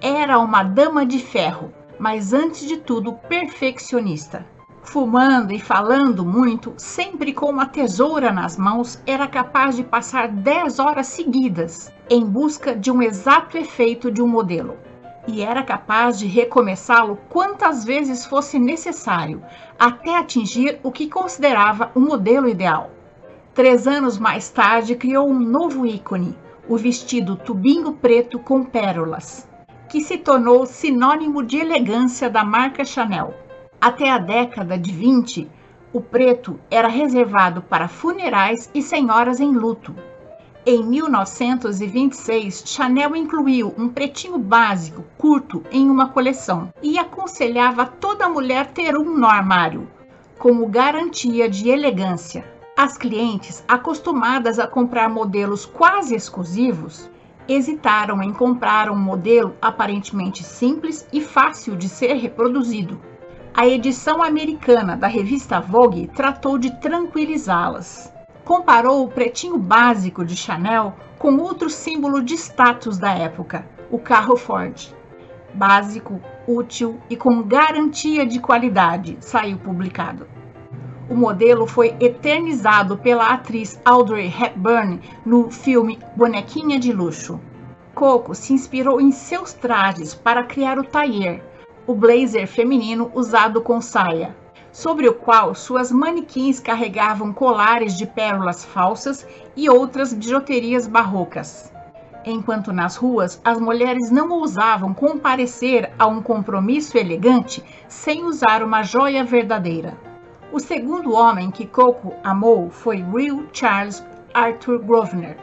Era 0.01 0.39
uma 0.39 0.63
dama 0.63 1.05
de 1.05 1.19
ferro, 1.19 1.73
mas 1.99 2.33
antes 2.33 2.67
de 2.67 2.77
tudo 2.77 3.13
perfeccionista. 3.13 4.47
Fumando 4.83 5.53
e 5.53 5.59
falando 5.59 6.25
muito, 6.25 6.73
sempre 6.77 7.33
com 7.33 7.51
uma 7.51 7.67
tesoura 7.67 8.33
nas 8.33 8.57
mãos, 8.57 9.03
era 9.07 9.27
capaz 9.27 9.77
de 9.77 9.83
passar 9.83 10.29
10 10.29 10.79
horas 10.79 11.09
seguidas 11.09 11.93
em 12.09 12.25
busca 12.25 12.75
de 12.75 12.91
um 12.91 13.03
exato 13.03 13.59
efeito 13.59 14.11
de 14.11 14.23
um 14.23 14.29
modelo 14.29 14.77
e 15.27 15.43
era 15.43 15.63
capaz 15.63 16.19
de 16.19 16.27
recomeçá-lo 16.27 17.19
quantas 17.29 17.85
vezes 17.85 18.25
fosse 18.25 18.59
necessário, 18.59 19.43
até 19.79 20.17
atingir 20.17 20.79
o 20.83 20.93
que 20.93 21.09
considerava 21.09 21.91
o 21.95 21.99
um 21.99 22.07
modelo 22.07 22.49
ideal. 22.49 22.91
Três 23.53 23.87
anos 23.87 24.19
mais 24.19 24.51
tarde, 24.51 24.95
criou 24.95 25.29
um 25.29 25.39
novo 25.39 25.87
ícone, 25.87 26.37
o 26.69 26.77
vestido 26.77 27.37
tubinho 27.37 27.93
preto 27.93 28.39
com 28.39 28.63
pérolas, 28.63 29.49
que 29.89 30.01
se 30.01 30.19
tornou 30.19 30.67
sinônimo 30.67 31.43
de 31.43 31.59
elegância 31.59 32.29
da 32.29 32.45
marca 32.45 32.85
Chanel. 32.85 33.35
Até 33.81 34.11
a 34.11 34.19
década 34.19 34.77
de 34.79 34.93
20, 34.93 35.49
o 35.93 36.01
preto 36.01 36.59
era 36.71 36.89
reservado 36.89 37.63
para 37.63 37.89
funerais 37.89 38.71
e 38.75 38.83
senhoras 38.83 39.41
em 39.41 39.53
luto. 39.53 39.95
Em 40.65 40.83
1926, 40.83 42.65
Chanel 42.67 43.15
incluiu 43.15 43.73
um 43.79 43.89
pretinho 43.89 44.37
básico, 44.37 45.05
curto, 45.17 45.63
em 45.71 45.89
uma 45.89 46.09
coleção 46.09 46.73
e 46.83 46.99
aconselhava 46.99 47.87
toda 47.87 48.29
mulher 48.29 48.73
ter 48.73 48.97
um 48.97 49.17
no 49.17 49.27
armário, 49.27 49.89
como 50.39 50.67
garantia 50.67 51.49
de 51.49 51.69
elegância. 51.69 52.45
As 52.77 52.99
clientes, 52.99 53.65
acostumadas 53.69 54.59
a 54.59 54.67
comprar 54.67 55.09
modelos 55.09 55.65
quase 55.65 56.17
exclusivos, 56.17 57.09
hesitaram 57.49 58.23
em 58.23 58.33
comprar 58.33 58.91
um 58.91 58.99
modelo 58.99 59.55
aparentemente 59.61 60.43
simples 60.43 61.07
e 61.13 61.21
fácil 61.21 61.77
de 61.77 61.89
ser 61.89 62.15
reproduzido. 62.15 63.01
A 63.55 63.67
edição 63.67 64.23
americana 64.23 64.97
da 64.97 65.07
revista 65.07 65.61
Vogue 65.61 66.11
tratou 66.15 66.59
de 66.59 66.71
tranquilizá-las 66.81 68.15
comparou 68.47 69.05
o 69.05 69.09
pretinho 69.09 69.59
básico 69.59 70.25
de 70.25 70.37
Chanel 70.37 70.95
com 71.19 71.37
outro 71.39 71.69
símbolo 71.69 72.23
de 72.23 72.35
status 72.35 72.97
da 72.97 73.11
época, 73.11 73.67
o 73.91 73.99
carro 73.99 74.37
Ford. 74.37 74.95
Básico, 75.53 76.21
útil 76.47 77.01
e 77.11 77.17
com 77.17 77.43
garantia 77.43 78.25
de 78.25 78.39
qualidade, 78.39 79.19
saiu 79.21 79.59
publicado. 79.59 80.29
O 81.09 81.15
modelo 81.15 81.69
foi 81.69 81.95
eternizado 82.01 82.99
pela 82.99 83.29
atriz 83.29 83.81
Audrey 83.85 84.27
Hepburn 84.27 85.01
no 85.25 85.53
filme 85.53 86.01
Bonequinha 86.17 86.81
de 86.81 86.93
Luxo. 86.93 87.41
Coco 87.95 88.35
se 88.35 88.53
inspirou 88.53 89.01
em 89.01 89.13
seus 89.13 89.53
trajes 89.53 90.17
para 90.17 90.43
criar 90.43 90.81
o 90.81 90.85
tailleur, 90.85 91.41
o 91.87 91.95
blazer 91.95 92.49
feminino 92.49 93.09
usado 93.15 93.63
com 93.63 93.81
saia, 93.81 94.37
sobre 94.73 95.09
o 95.09 95.15
qual 95.15 95.55
suas 95.55 95.93
manequins 95.93 96.59
carregavam 96.59 97.33
colares 97.33 97.97
de 97.97 98.05
pérolas 98.05 98.65
falsas 98.65 99.25
e 99.57 99.71
outras 99.71 100.13
bijuterias 100.13 100.89
barrocas. 100.89 101.73
Enquanto 102.25 102.73
nas 102.73 102.97
ruas 102.97 103.41
as 103.45 103.61
mulheres 103.61 104.11
não 104.11 104.29
ousavam 104.31 104.93
comparecer 104.93 105.93
a 105.97 106.09
um 106.09 106.21
compromisso 106.21 106.99
elegante 106.99 107.63
sem 107.87 108.25
usar 108.25 108.65
uma 108.65 108.83
joia 108.83 109.23
verdadeira. 109.23 109.97
O 110.53 110.59
segundo 110.59 111.13
homem 111.13 111.51
que 111.51 111.67
Coco 111.67 112.15
amou 112.23 112.71
foi 112.71 113.03
Will 113.03 113.47
Charles 113.53 114.05
Arthur 114.33 114.79
Grosvenor, 114.79 115.37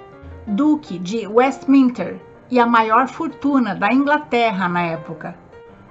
Duque 0.47 0.97
de 0.99 1.27
Westminster 1.27 2.19
e 2.49 2.59
a 2.59 2.65
maior 2.65 3.07
fortuna 3.07 3.75
da 3.75 3.91
Inglaterra 3.91 4.67
na 4.67 4.81
época 4.81 5.43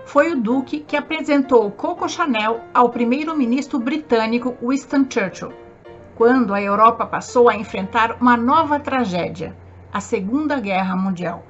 foi 0.04 0.32
o 0.32 0.40
Duque 0.40 0.80
que 0.80 0.96
apresentou 0.96 1.70
Coco 1.70 2.08
Chanel 2.08 2.60
ao 2.74 2.90
primeiro-ministro 2.90 3.78
britânico 3.78 4.56
Winston 4.62 5.06
Churchill, 5.08 5.52
quando 6.14 6.52
a 6.52 6.60
Europa 6.60 7.06
passou 7.06 7.48
a 7.48 7.56
enfrentar 7.56 8.16
uma 8.20 8.36
nova 8.36 8.78
tragédia, 8.78 9.56
a 9.92 10.00
Segunda 10.00 10.60
Guerra 10.60 10.96
Mundial. 10.96 11.44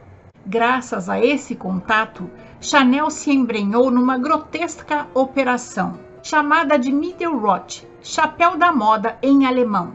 Graças 0.47 1.09
a 1.09 1.19
esse 1.19 1.55
contato, 1.55 2.29
Chanel 2.61 3.11
se 3.11 3.33
embrenhou 3.33 3.91
numa 3.91 4.19
grotesca 4.19 5.07
operação, 5.15 5.99
chamada 6.23 6.79
de 6.79 6.93
Mittelrot, 6.93 7.85
chapéu 8.01 8.57
da 8.57 8.73
moda 8.73 9.19
em 9.21 9.45
alemão. 9.45 9.95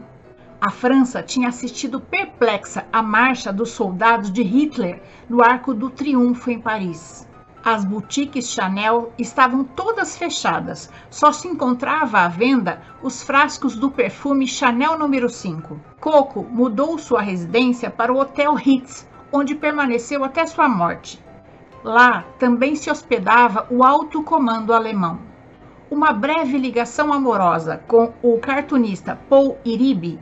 A 0.60 0.70
França 0.70 1.22
tinha 1.22 1.48
assistido 1.48 2.00
perplexa 2.00 2.86
à 2.92 3.02
marcha 3.02 3.50
dos 3.50 3.70
soldados 3.70 4.30
de 4.30 4.42
Hitler 4.42 5.02
no 5.26 5.42
Arco 5.42 5.72
do 5.72 5.88
Triunfo 5.88 6.50
em 6.50 6.60
Paris. 6.60 7.26
As 7.64 7.82
boutiques 7.82 8.50
Chanel 8.50 9.10
estavam 9.18 9.64
todas 9.64 10.18
fechadas, 10.18 10.90
só 11.08 11.32
se 11.32 11.48
encontrava 11.48 12.18
à 12.18 12.28
venda 12.28 12.82
os 13.02 13.22
frascos 13.22 13.74
do 13.74 13.90
perfume 13.90 14.46
Chanel 14.46 14.98
número 14.98 15.30
5. 15.30 15.80
Coco 15.98 16.44
mudou 16.44 16.98
sua 16.98 17.22
residência 17.22 17.90
para 17.90 18.12
o 18.12 18.18
Hotel 18.20 18.52
Ritz, 18.52 19.08
onde 19.32 19.54
permaneceu 19.54 20.22
até 20.22 20.44
sua 20.44 20.68
morte. 20.68 21.22
Lá 21.82 22.24
também 22.38 22.76
se 22.76 22.90
hospedava 22.90 23.66
o 23.70 23.82
alto 23.82 24.22
comando 24.22 24.74
alemão. 24.74 25.26
Uma 25.90 26.12
breve 26.12 26.58
ligação 26.58 27.12
amorosa 27.12 27.82
com 27.86 28.12
o 28.22 28.38
cartunista 28.38 29.18
Paul 29.28 29.56
Iribe 29.64 30.18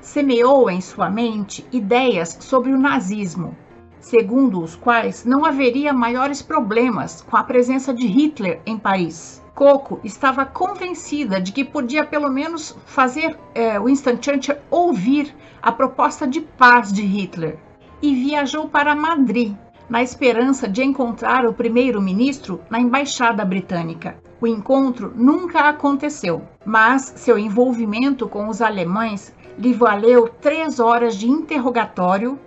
semeou 0.00 0.70
em 0.70 0.80
sua 0.80 1.10
mente 1.10 1.66
ideias 1.72 2.36
sobre 2.40 2.72
o 2.72 2.78
nazismo 2.78 3.56
segundo 4.00 4.62
os 4.62 4.74
quais 4.74 5.24
não 5.24 5.44
haveria 5.44 5.92
maiores 5.92 6.40
problemas 6.40 7.20
com 7.20 7.36
a 7.36 7.44
presença 7.44 7.92
de 7.92 8.06
Hitler 8.06 8.60
em 8.64 8.78
Paris. 8.78 9.42
Coco 9.54 10.00
estava 10.04 10.46
convencida 10.46 11.40
de 11.40 11.52
que 11.52 11.64
podia 11.64 12.04
pelo 12.04 12.30
menos 12.30 12.76
fazer 12.86 13.36
é, 13.54 13.78
Winston 13.78 14.16
Churchill 14.20 14.56
ouvir 14.70 15.34
a 15.60 15.72
proposta 15.72 16.26
de 16.26 16.40
paz 16.40 16.92
de 16.92 17.02
Hitler 17.02 17.58
e 18.00 18.14
viajou 18.14 18.68
para 18.68 18.94
Madrid 18.94 19.54
na 19.90 20.02
esperança 20.02 20.68
de 20.68 20.82
encontrar 20.82 21.44
o 21.44 21.52
primeiro-ministro 21.52 22.60
na 22.70 22.78
embaixada 22.78 23.44
britânica. 23.44 24.16
O 24.40 24.46
encontro 24.46 25.12
nunca 25.16 25.68
aconteceu, 25.68 26.42
mas 26.64 27.12
seu 27.16 27.36
envolvimento 27.36 28.28
com 28.28 28.48
os 28.48 28.62
alemães 28.62 29.34
lhe 29.58 29.72
valeu 29.72 30.28
três 30.28 30.78
horas 30.78 31.16
de 31.16 31.28
interrogatório 31.28 32.38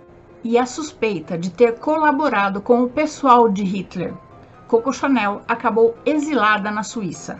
e 0.42 0.56
a 0.56 0.64
suspeita 0.64 1.36
de 1.36 1.50
ter 1.50 1.78
colaborado 1.78 2.62
com 2.62 2.82
o 2.82 2.88
pessoal 2.88 3.46
de 3.48 3.62
Hitler. 3.62 4.14
Coco 4.66 4.90
Chanel 4.90 5.42
acabou 5.46 5.94
exilada 6.06 6.70
na 6.70 6.82
Suíça. 6.82 7.38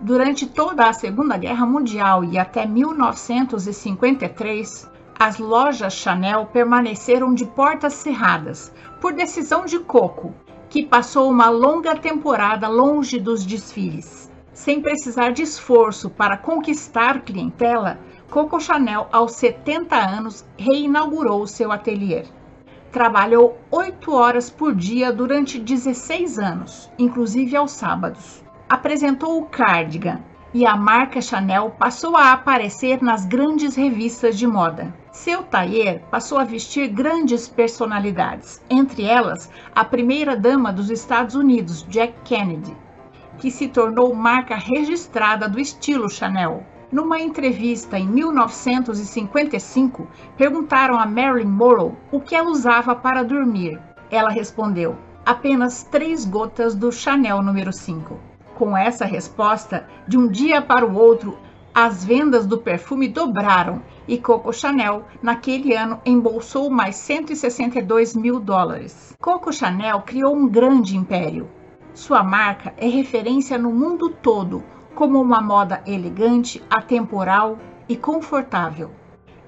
Durante 0.00 0.44
toda 0.44 0.88
a 0.88 0.92
Segunda 0.92 1.36
Guerra 1.36 1.64
Mundial 1.64 2.24
e 2.24 2.36
até 2.36 2.66
1953, 2.66 4.90
as 5.16 5.38
lojas 5.38 5.92
Chanel 5.92 6.46
permaneceram 6.46 7.32
de 7.32 7.46
portas 7.46 7.92
cerradas 7.92 8.72
por 9.00 9.12
decisão 9.12 9.64
de 9.64 9.78
Coco, 9.78 10.34
que 10.68 10.84
passou 10.84 11.30
uma 11.30 11.48
longa 11.48 11.94
temporada 11.94 12.68
longe 12.68 13.18
dos 13.18 13.44
desfiles. 13.44 14.30
Sem 14.52 14.80
precisar 14.80 15.30
de 15.30 15.42
esforço 15.42 16.08
para 16.08 16.36
conquistar 16.36 17.22
clientela, 17.22 17.98
Coco 18.30 18.60
Chanel, 18.60 19.08
aos 19.12 19.32
70 19.32 19.96
anos, 19.96 20.44
reinaugurou 20.56 21.46
seu 21.46 21.70
ateliê. 21.70 22.24
Trabalhou 22.90 23.58
8 23.70 24.12
horas 24.12 24.50
por 24.50 24.74
dia 24.74 25.12
durante 25.12 25.58
16 25.58 26.38
anos, 26.38 26.90
inclusive 26.98 27.56
aos 27.56 27.72
sábados. 27.72 28.44
Apresentou 28.68 29.38
o 29.38 29.46
cardigan 29.46 30.20
e 30.54 30.64
a 30.64 30.76
marca 30.76 31.20
Chanel 31.20 31.70
passou 31.78 32.16
a 32.16 32.32
aparecer 32.32 33.02
nas 33.02 33.26
grandes 33.26 33.74
revistas 33.74 34.38
de 34.38 34.46
moda. 34.46 34.94
Seu 35.14 35.42
tailleur 35.44 36.00
passou 36.10 36.38
a 36.38 36.44
vestir 36.44 36.88
grandes 36.88 37.48
personalidades, 37.48 38.60
entre 38.68 39.04
elas 39.04 39.48
a 39.72 39.84
primeira-dama 39.84 40.72
dos 40.72 40.90
Estados 40.90 41.36
Unidos, 41.36 41.86
Jack 41.88 42.14
Kennedy, 42.24 42.76
que 43.38 43.48
se 43.48 43.68
tornou 43.68 44.12
marca 44.12 44.56
registrada 44.56 45.48
do 45.48 45.60
estilo 45.60 46.10
Chanel. 46.10 46.66
Numa 46.90 47.20
entrevista 47.20 47.96
em 47.96 48.08
1955, 48.08 50.08
perguntaram 50.36 50.98
a 50.98 51.06
Marilyn 51.06 51.48
Monroe 51.48 51.92
o 52.10 52.20
que 52.20 52.34
ela 52.34 52.50
usava 52.50 52.96
para 52.96 53.22
dormir. 53.22 53.80
Ela 54.10 54.30
respondeu: 54.30 54.98
apenas 55.24 55.84
três 55.84 56.24
gotas 56.24 56.74
do 56.74 56.90
Chanel 56.90 57.40
número 57.40 57.72
5. 57.72 58.18
Com 58.56 58.76
essa 58.76 59.04
resposta, 59.04 59.86
de 60.08 60.18
um 60.18 60.26
dia 60.26 60.60
para 60.60 60.84
o 60.84 60.96
outro, 60.96 61.38
as 61.74 62.04
vendas 62.04 62.46
do 62.46 62.58
perfume 62.58 63.08
dobraram 63.08 63.82
e 64.06 64.16
Coco 64.16 64.52
Chanel, 64.52 65.04
naquele 65.20 65.74
ano, 65.74 66.00
embolsou 66.06 66.70
mais 66.70 66.94
162 66.94 68.14
mil 68.14 68.38
dólares. 68.38 69.16
Coco 69.20 69.52
Chanel 69.52 70.02
criou 70.02 70.36
um 70.36 70.48
grande 70.48 70.96
império. 70.96 71.50
Sua 71.92 72.22
marca 72.22 72.72
é 72.76 72.86
referência 72.86 73.58
no 73.58 73.72
mundo 73.72 74.08
todo 74.08 74.62
como 74.94 75.20
uma 75.20 75.40
moda 75.40 75.82
elegante, 75.84 76.62
atemporal 76.70 77.58
e 77.88 77.96
confortável. 77.96 78.92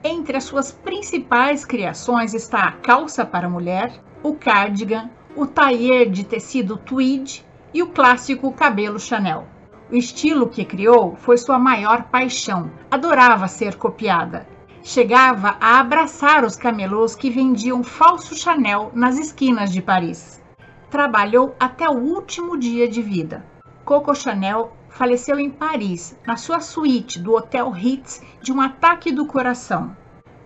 Entre 0.02 0.36
as 0.36 0.42
suas 0.42 0.72
principais 0.72 1.64
criações 1.64 2.34
está 2.34 2.64
a 2.64 2.72
calça 2.72 3.24
para 3.24 3.48
mulher, 3.48 3.92
o 4.24 4.34
cardigan, 4.34 5.10
o 5.36 5.46
tailleur 5.46 6.10
de 6.10 6.24
tecido 6.24 6.76
tweed 6.76 7.44
e 7.72 7.82
o 7.84 7.88
clássico 7.88 8.52
cabelo 8.52 8.98
Chanel. 8.98 9.46
O 9.88 9.94
estilo 9.94 10.48
que 10.48 10.64
criou 10.64 11.14
foi 11.14 11.38
sua 11.38 11.60
maior 11.60 12.04
paixão. 12.04 12.72
Adorava 12.90 13.46
ser 13.46 13.76
copiada. 13.76 14.44
Chegava 14.82 15.56
a 15.60 15.78
abraçar 15.78 16.44
os 16.44 16.56
camelôs 16.56 17.14
que 17.14 17.30
vendiam 17.30 17.84
falso 17.84 18.34
Chanel 18.34 18.90
nas 18.92 19.16
esquinas 19.16 19.72
de 19.72 19.80
Paris. 19.80 20.42
Trabalhou 20.90 21.54
até 21.60 21.88
o 21.88 21.98
último 21.98 22.56
dia 22.56 22.88
de 22.88 23.00
vida. 23.00 23.46
Coco 23.84 24.12
Chanel 24.12 24.76
faleceu 24.88 25.38
em 25.38 25.50
Paris, 25.50 26.18
na 26.26 26.36
sua 26.36 26.58
suíte 26.58 27.20
do 27.20 27.34
Hotel 27.34 27.70
Ritz, 27.70 28.20
de 28.42 28.52
um 28.52 28.60
ataque 28.60 29.12
do 29.12 29.26
coração, 29.26 29.96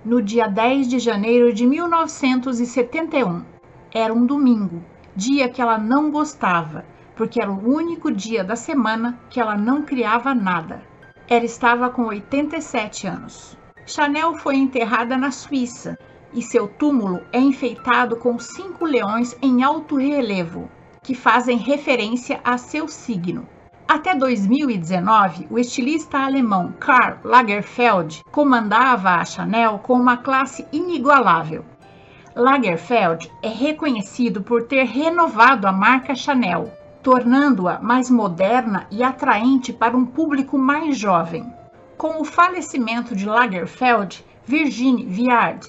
no 0.05 0.21
dia 0.21 0.49
10 0.49 0.87
de 0.87 0.99
janeiro 0.99 1.51
de 1.51 1.67
1971. 1.67 3.43
Era 3.91 4.13
um 4.13 4.27
domingo, 4.27 4.83
dia 5.17 5.49
que 5.49 5.63
ela 5.63 5.79
não 5.79 6.11
gostava, 6.11 6.85
porque 7.21 7.39
era 7.39 7.53
o 7.53 7.71
único 7.71 8.11
dia 8.11 8.43
da 8.43 8.57
semana 8.57 9.21
que 9.29 9.39
ela 9.39 9.55
não 9.55 9.83
criava 9.83 10.35
nada. 10.35 10.81
Ela 11.29 11.45
estava 11.45 11.91
com 11.91 12.07
87 12.07 13.07
anos. 13.07 13.59
Chanel 13.85 14.37
foi 14.37 14.57
enterrada 14.57 15.19
na 15.19 15.31
Suíça 15.31 15.99
e 16.33 16.41
seu 16.41 16.67
túmulo 16.67 17.21
é 17.31 17.39
enfeitado 17.39 18.17
com 18.17 18.39
cinco 18.39 18.87
leões 18.87 19.37
em 19.43 19.63
alto 19.63 19.97
relevo, 19.97 20.71
que 21.03 21.15
fazem 21.15 21.59
referência 21.59 22.41
a 22.43 22.57
seu 22.57 22.89
signo. 22.89 23.47
Até 23.87 24.15
2019, 24.15 25.47
o 25.51 25.59
estilista 25.59 26.21
alemão 26.21 26.73
Karl 26.81 27.19
Lagerfeld 27.23 28.23
comandava 28.33 29.11
a 29.11 29.25
Chanel 29.27 29.79
com 29.81 29.93
uma 29.93 30.17
classe 30.17 30.67
inigualável. 30.73 31.67
Lagerfeld 32.35 33.31
é 33.43 33.49
reconhecido 33.49 34.41
por 34.41 34.63
ter 34.63 34.85
renovado 34.85 35.67
a 35.67 35.73
marca 35.73 36.15
Chanel, 36.15 36.80
tornando-a 37.03 37.81
mais 37.81 38.11
moderna 38.11 38.87
e 38.91 39.03
atraente 39.03 39.73
para 39.73 39.97
um 39.97 40.05
público 40.05 40.59
mais 40.59 40.97
jovem. 40.99 41.51
Com 41.97 42.21
o 42.21 42.25
falecimento 42.25 43.15
de 43.15 43.27
Lagerfeld, 43.27 44.25
Virginie 44.45 45.07
Viard 45.07 45.69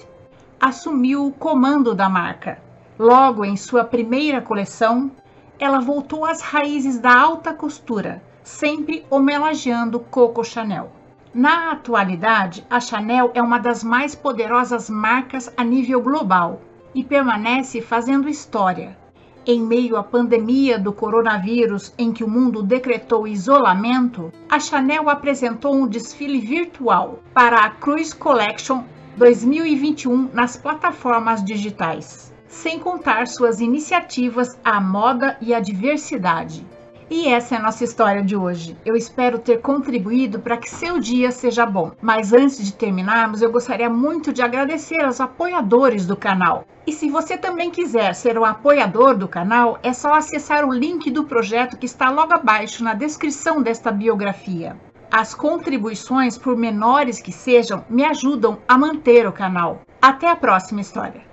assumiu 0.60 1.26
o 1.26 1.32
comando 1.32 1.94
da 1.94 2.08
marca. 2.08 2.62
Logo 2.98 3.44
em 3.44 3.56
sua 3.56 3.84
primeira 3.84 4.40
coleção, 4.40 5.10
ela 5.58 5.80
voltou 5.80 6.24
às 6.24 6.40
raízes 6.40 6.98
da 6.98 7.16
alta 7.16 7.52
costura, 7.52 8.22
sempre 8.44 9.04
homenageando 9.10 9.98
Coco 9.98 10.44
Chanel. 10.44 10.92
Na 11.34 11.72
atualidade, 11.72 12.66
a 12.68 12.78
Chanel 12.78 13.30
é 13.34 13.42
uma 13.42 13.58
das 13.58 13.82
mais 13.82 14.14
poderosas 14.14 14.90
marcas 14.90 15.52
a 15.56 15.64
nível 15.64 16.00
global 16.00 16.60
e 16.94 17.02
permanece 17.02 17.80
fazendo 17.80 18.28
história. 18.28 18.96
Em 19.44 19.60
meio 19.60 19.96
à 19.96 20.02
pandemia 20.02 20.78
do 20.78 20.92
coronavírus, 20.92 21.92
em 21.98 22.12
que 22.12 22.22
o 22.22 22.30
mundo 22.30 22.62
decretou 22.62 23.26
isolamento, 23.26 24.32
a 24.48 24.60
Chanel 24.60 25.10
apresentou 25.10 25.74
um 25.74 25.86
desfile 25.86 26.38
virtual 26.38 27.18
para 27.34 27.64
a 27.64 27.70
Cruise 27.70 28.14
Collection 28.14 28.84
2021 29.16 30.30
nas 30.32 30.56
plataformas 30.56 31.44
digitais 31.44 32.32
sem 32.52 32.78
contar 32.78 33.26
suas 33.26 33.60
iniciativas 33.60 34.58
à 34.62 34.78
moda 34.78 35.38
e 35.40 35.54
à 35.54 35.58
diversidade. 35.58 36.64
E 37.14 37.28
essa 37.28 37.54
é 37.54 37.58
a 37.58 37.62
nossa 37.62 37.84
história 37.84 38.22
de 38.22 38.34
hoje. 38.34 38.74
Eu 38.86 38.96
espero 38.96 39.38
ter 39.38 39.60
contribuído 39.60 40.40
para 40.40 40.56
que 40.56 40.70
seu 40.70 40.98
dia 40.98 41.30
seja 41.30 41.66
bom. 41.66 41.92
Mas 42.00 42.32
antes 42.32 42.64
de 42.64 42.72
terminarmos, 42.72 43.42
eu 43.42 43.52
gostaria 43.52 43.90
muito 43.90 44.32
de 44.32 44.40
agradecer 44.40 45.04
aos 45.04 45.20
apoiadores 45.20 46.06
do 46.06 46.16
canal. 46.16 46.64
E 46.86 46.92
se 46.92 47.10
você 47.10 47.36
também 47.36 47.70
quiser 47.70 48.14
ser 48.14 48.38
um 48.38 48.46
apoiador 48.46 49.14
do 49.14 49.28
canal, 49.28 49.78
é 49.82 49.92
só 49.92 50.14
acessar 50.14 50.64
o 50.64 50.72
link 50.72 51.10
do 51.10 51.24
projeto 51.24 51.76
que 51.76 51.84
está 51.84 52.08
logo 52.08 52.32
abaixo 52.32 52.82
na 52.82 52.94
descrição 52.94 53.60
desta 53.60 53.92
biografia. 53.92 54.74
As 55.10 55.34
contribuições, 55.34 56.38
por 56.38 56.56
menores 56.56 57.20
que 57.20 57.30
sejam, 57.30 57.84
me 57.90 58.06
ajudam 58.06 58.56
a 58.66 58.78
manter 58.78 59.26
o 59.26 59.32
canal. 59.32 59.82
Até 60.00 60.30
a 60.30 60.34
próxima 60.34 60.80
história! 60.80 61.31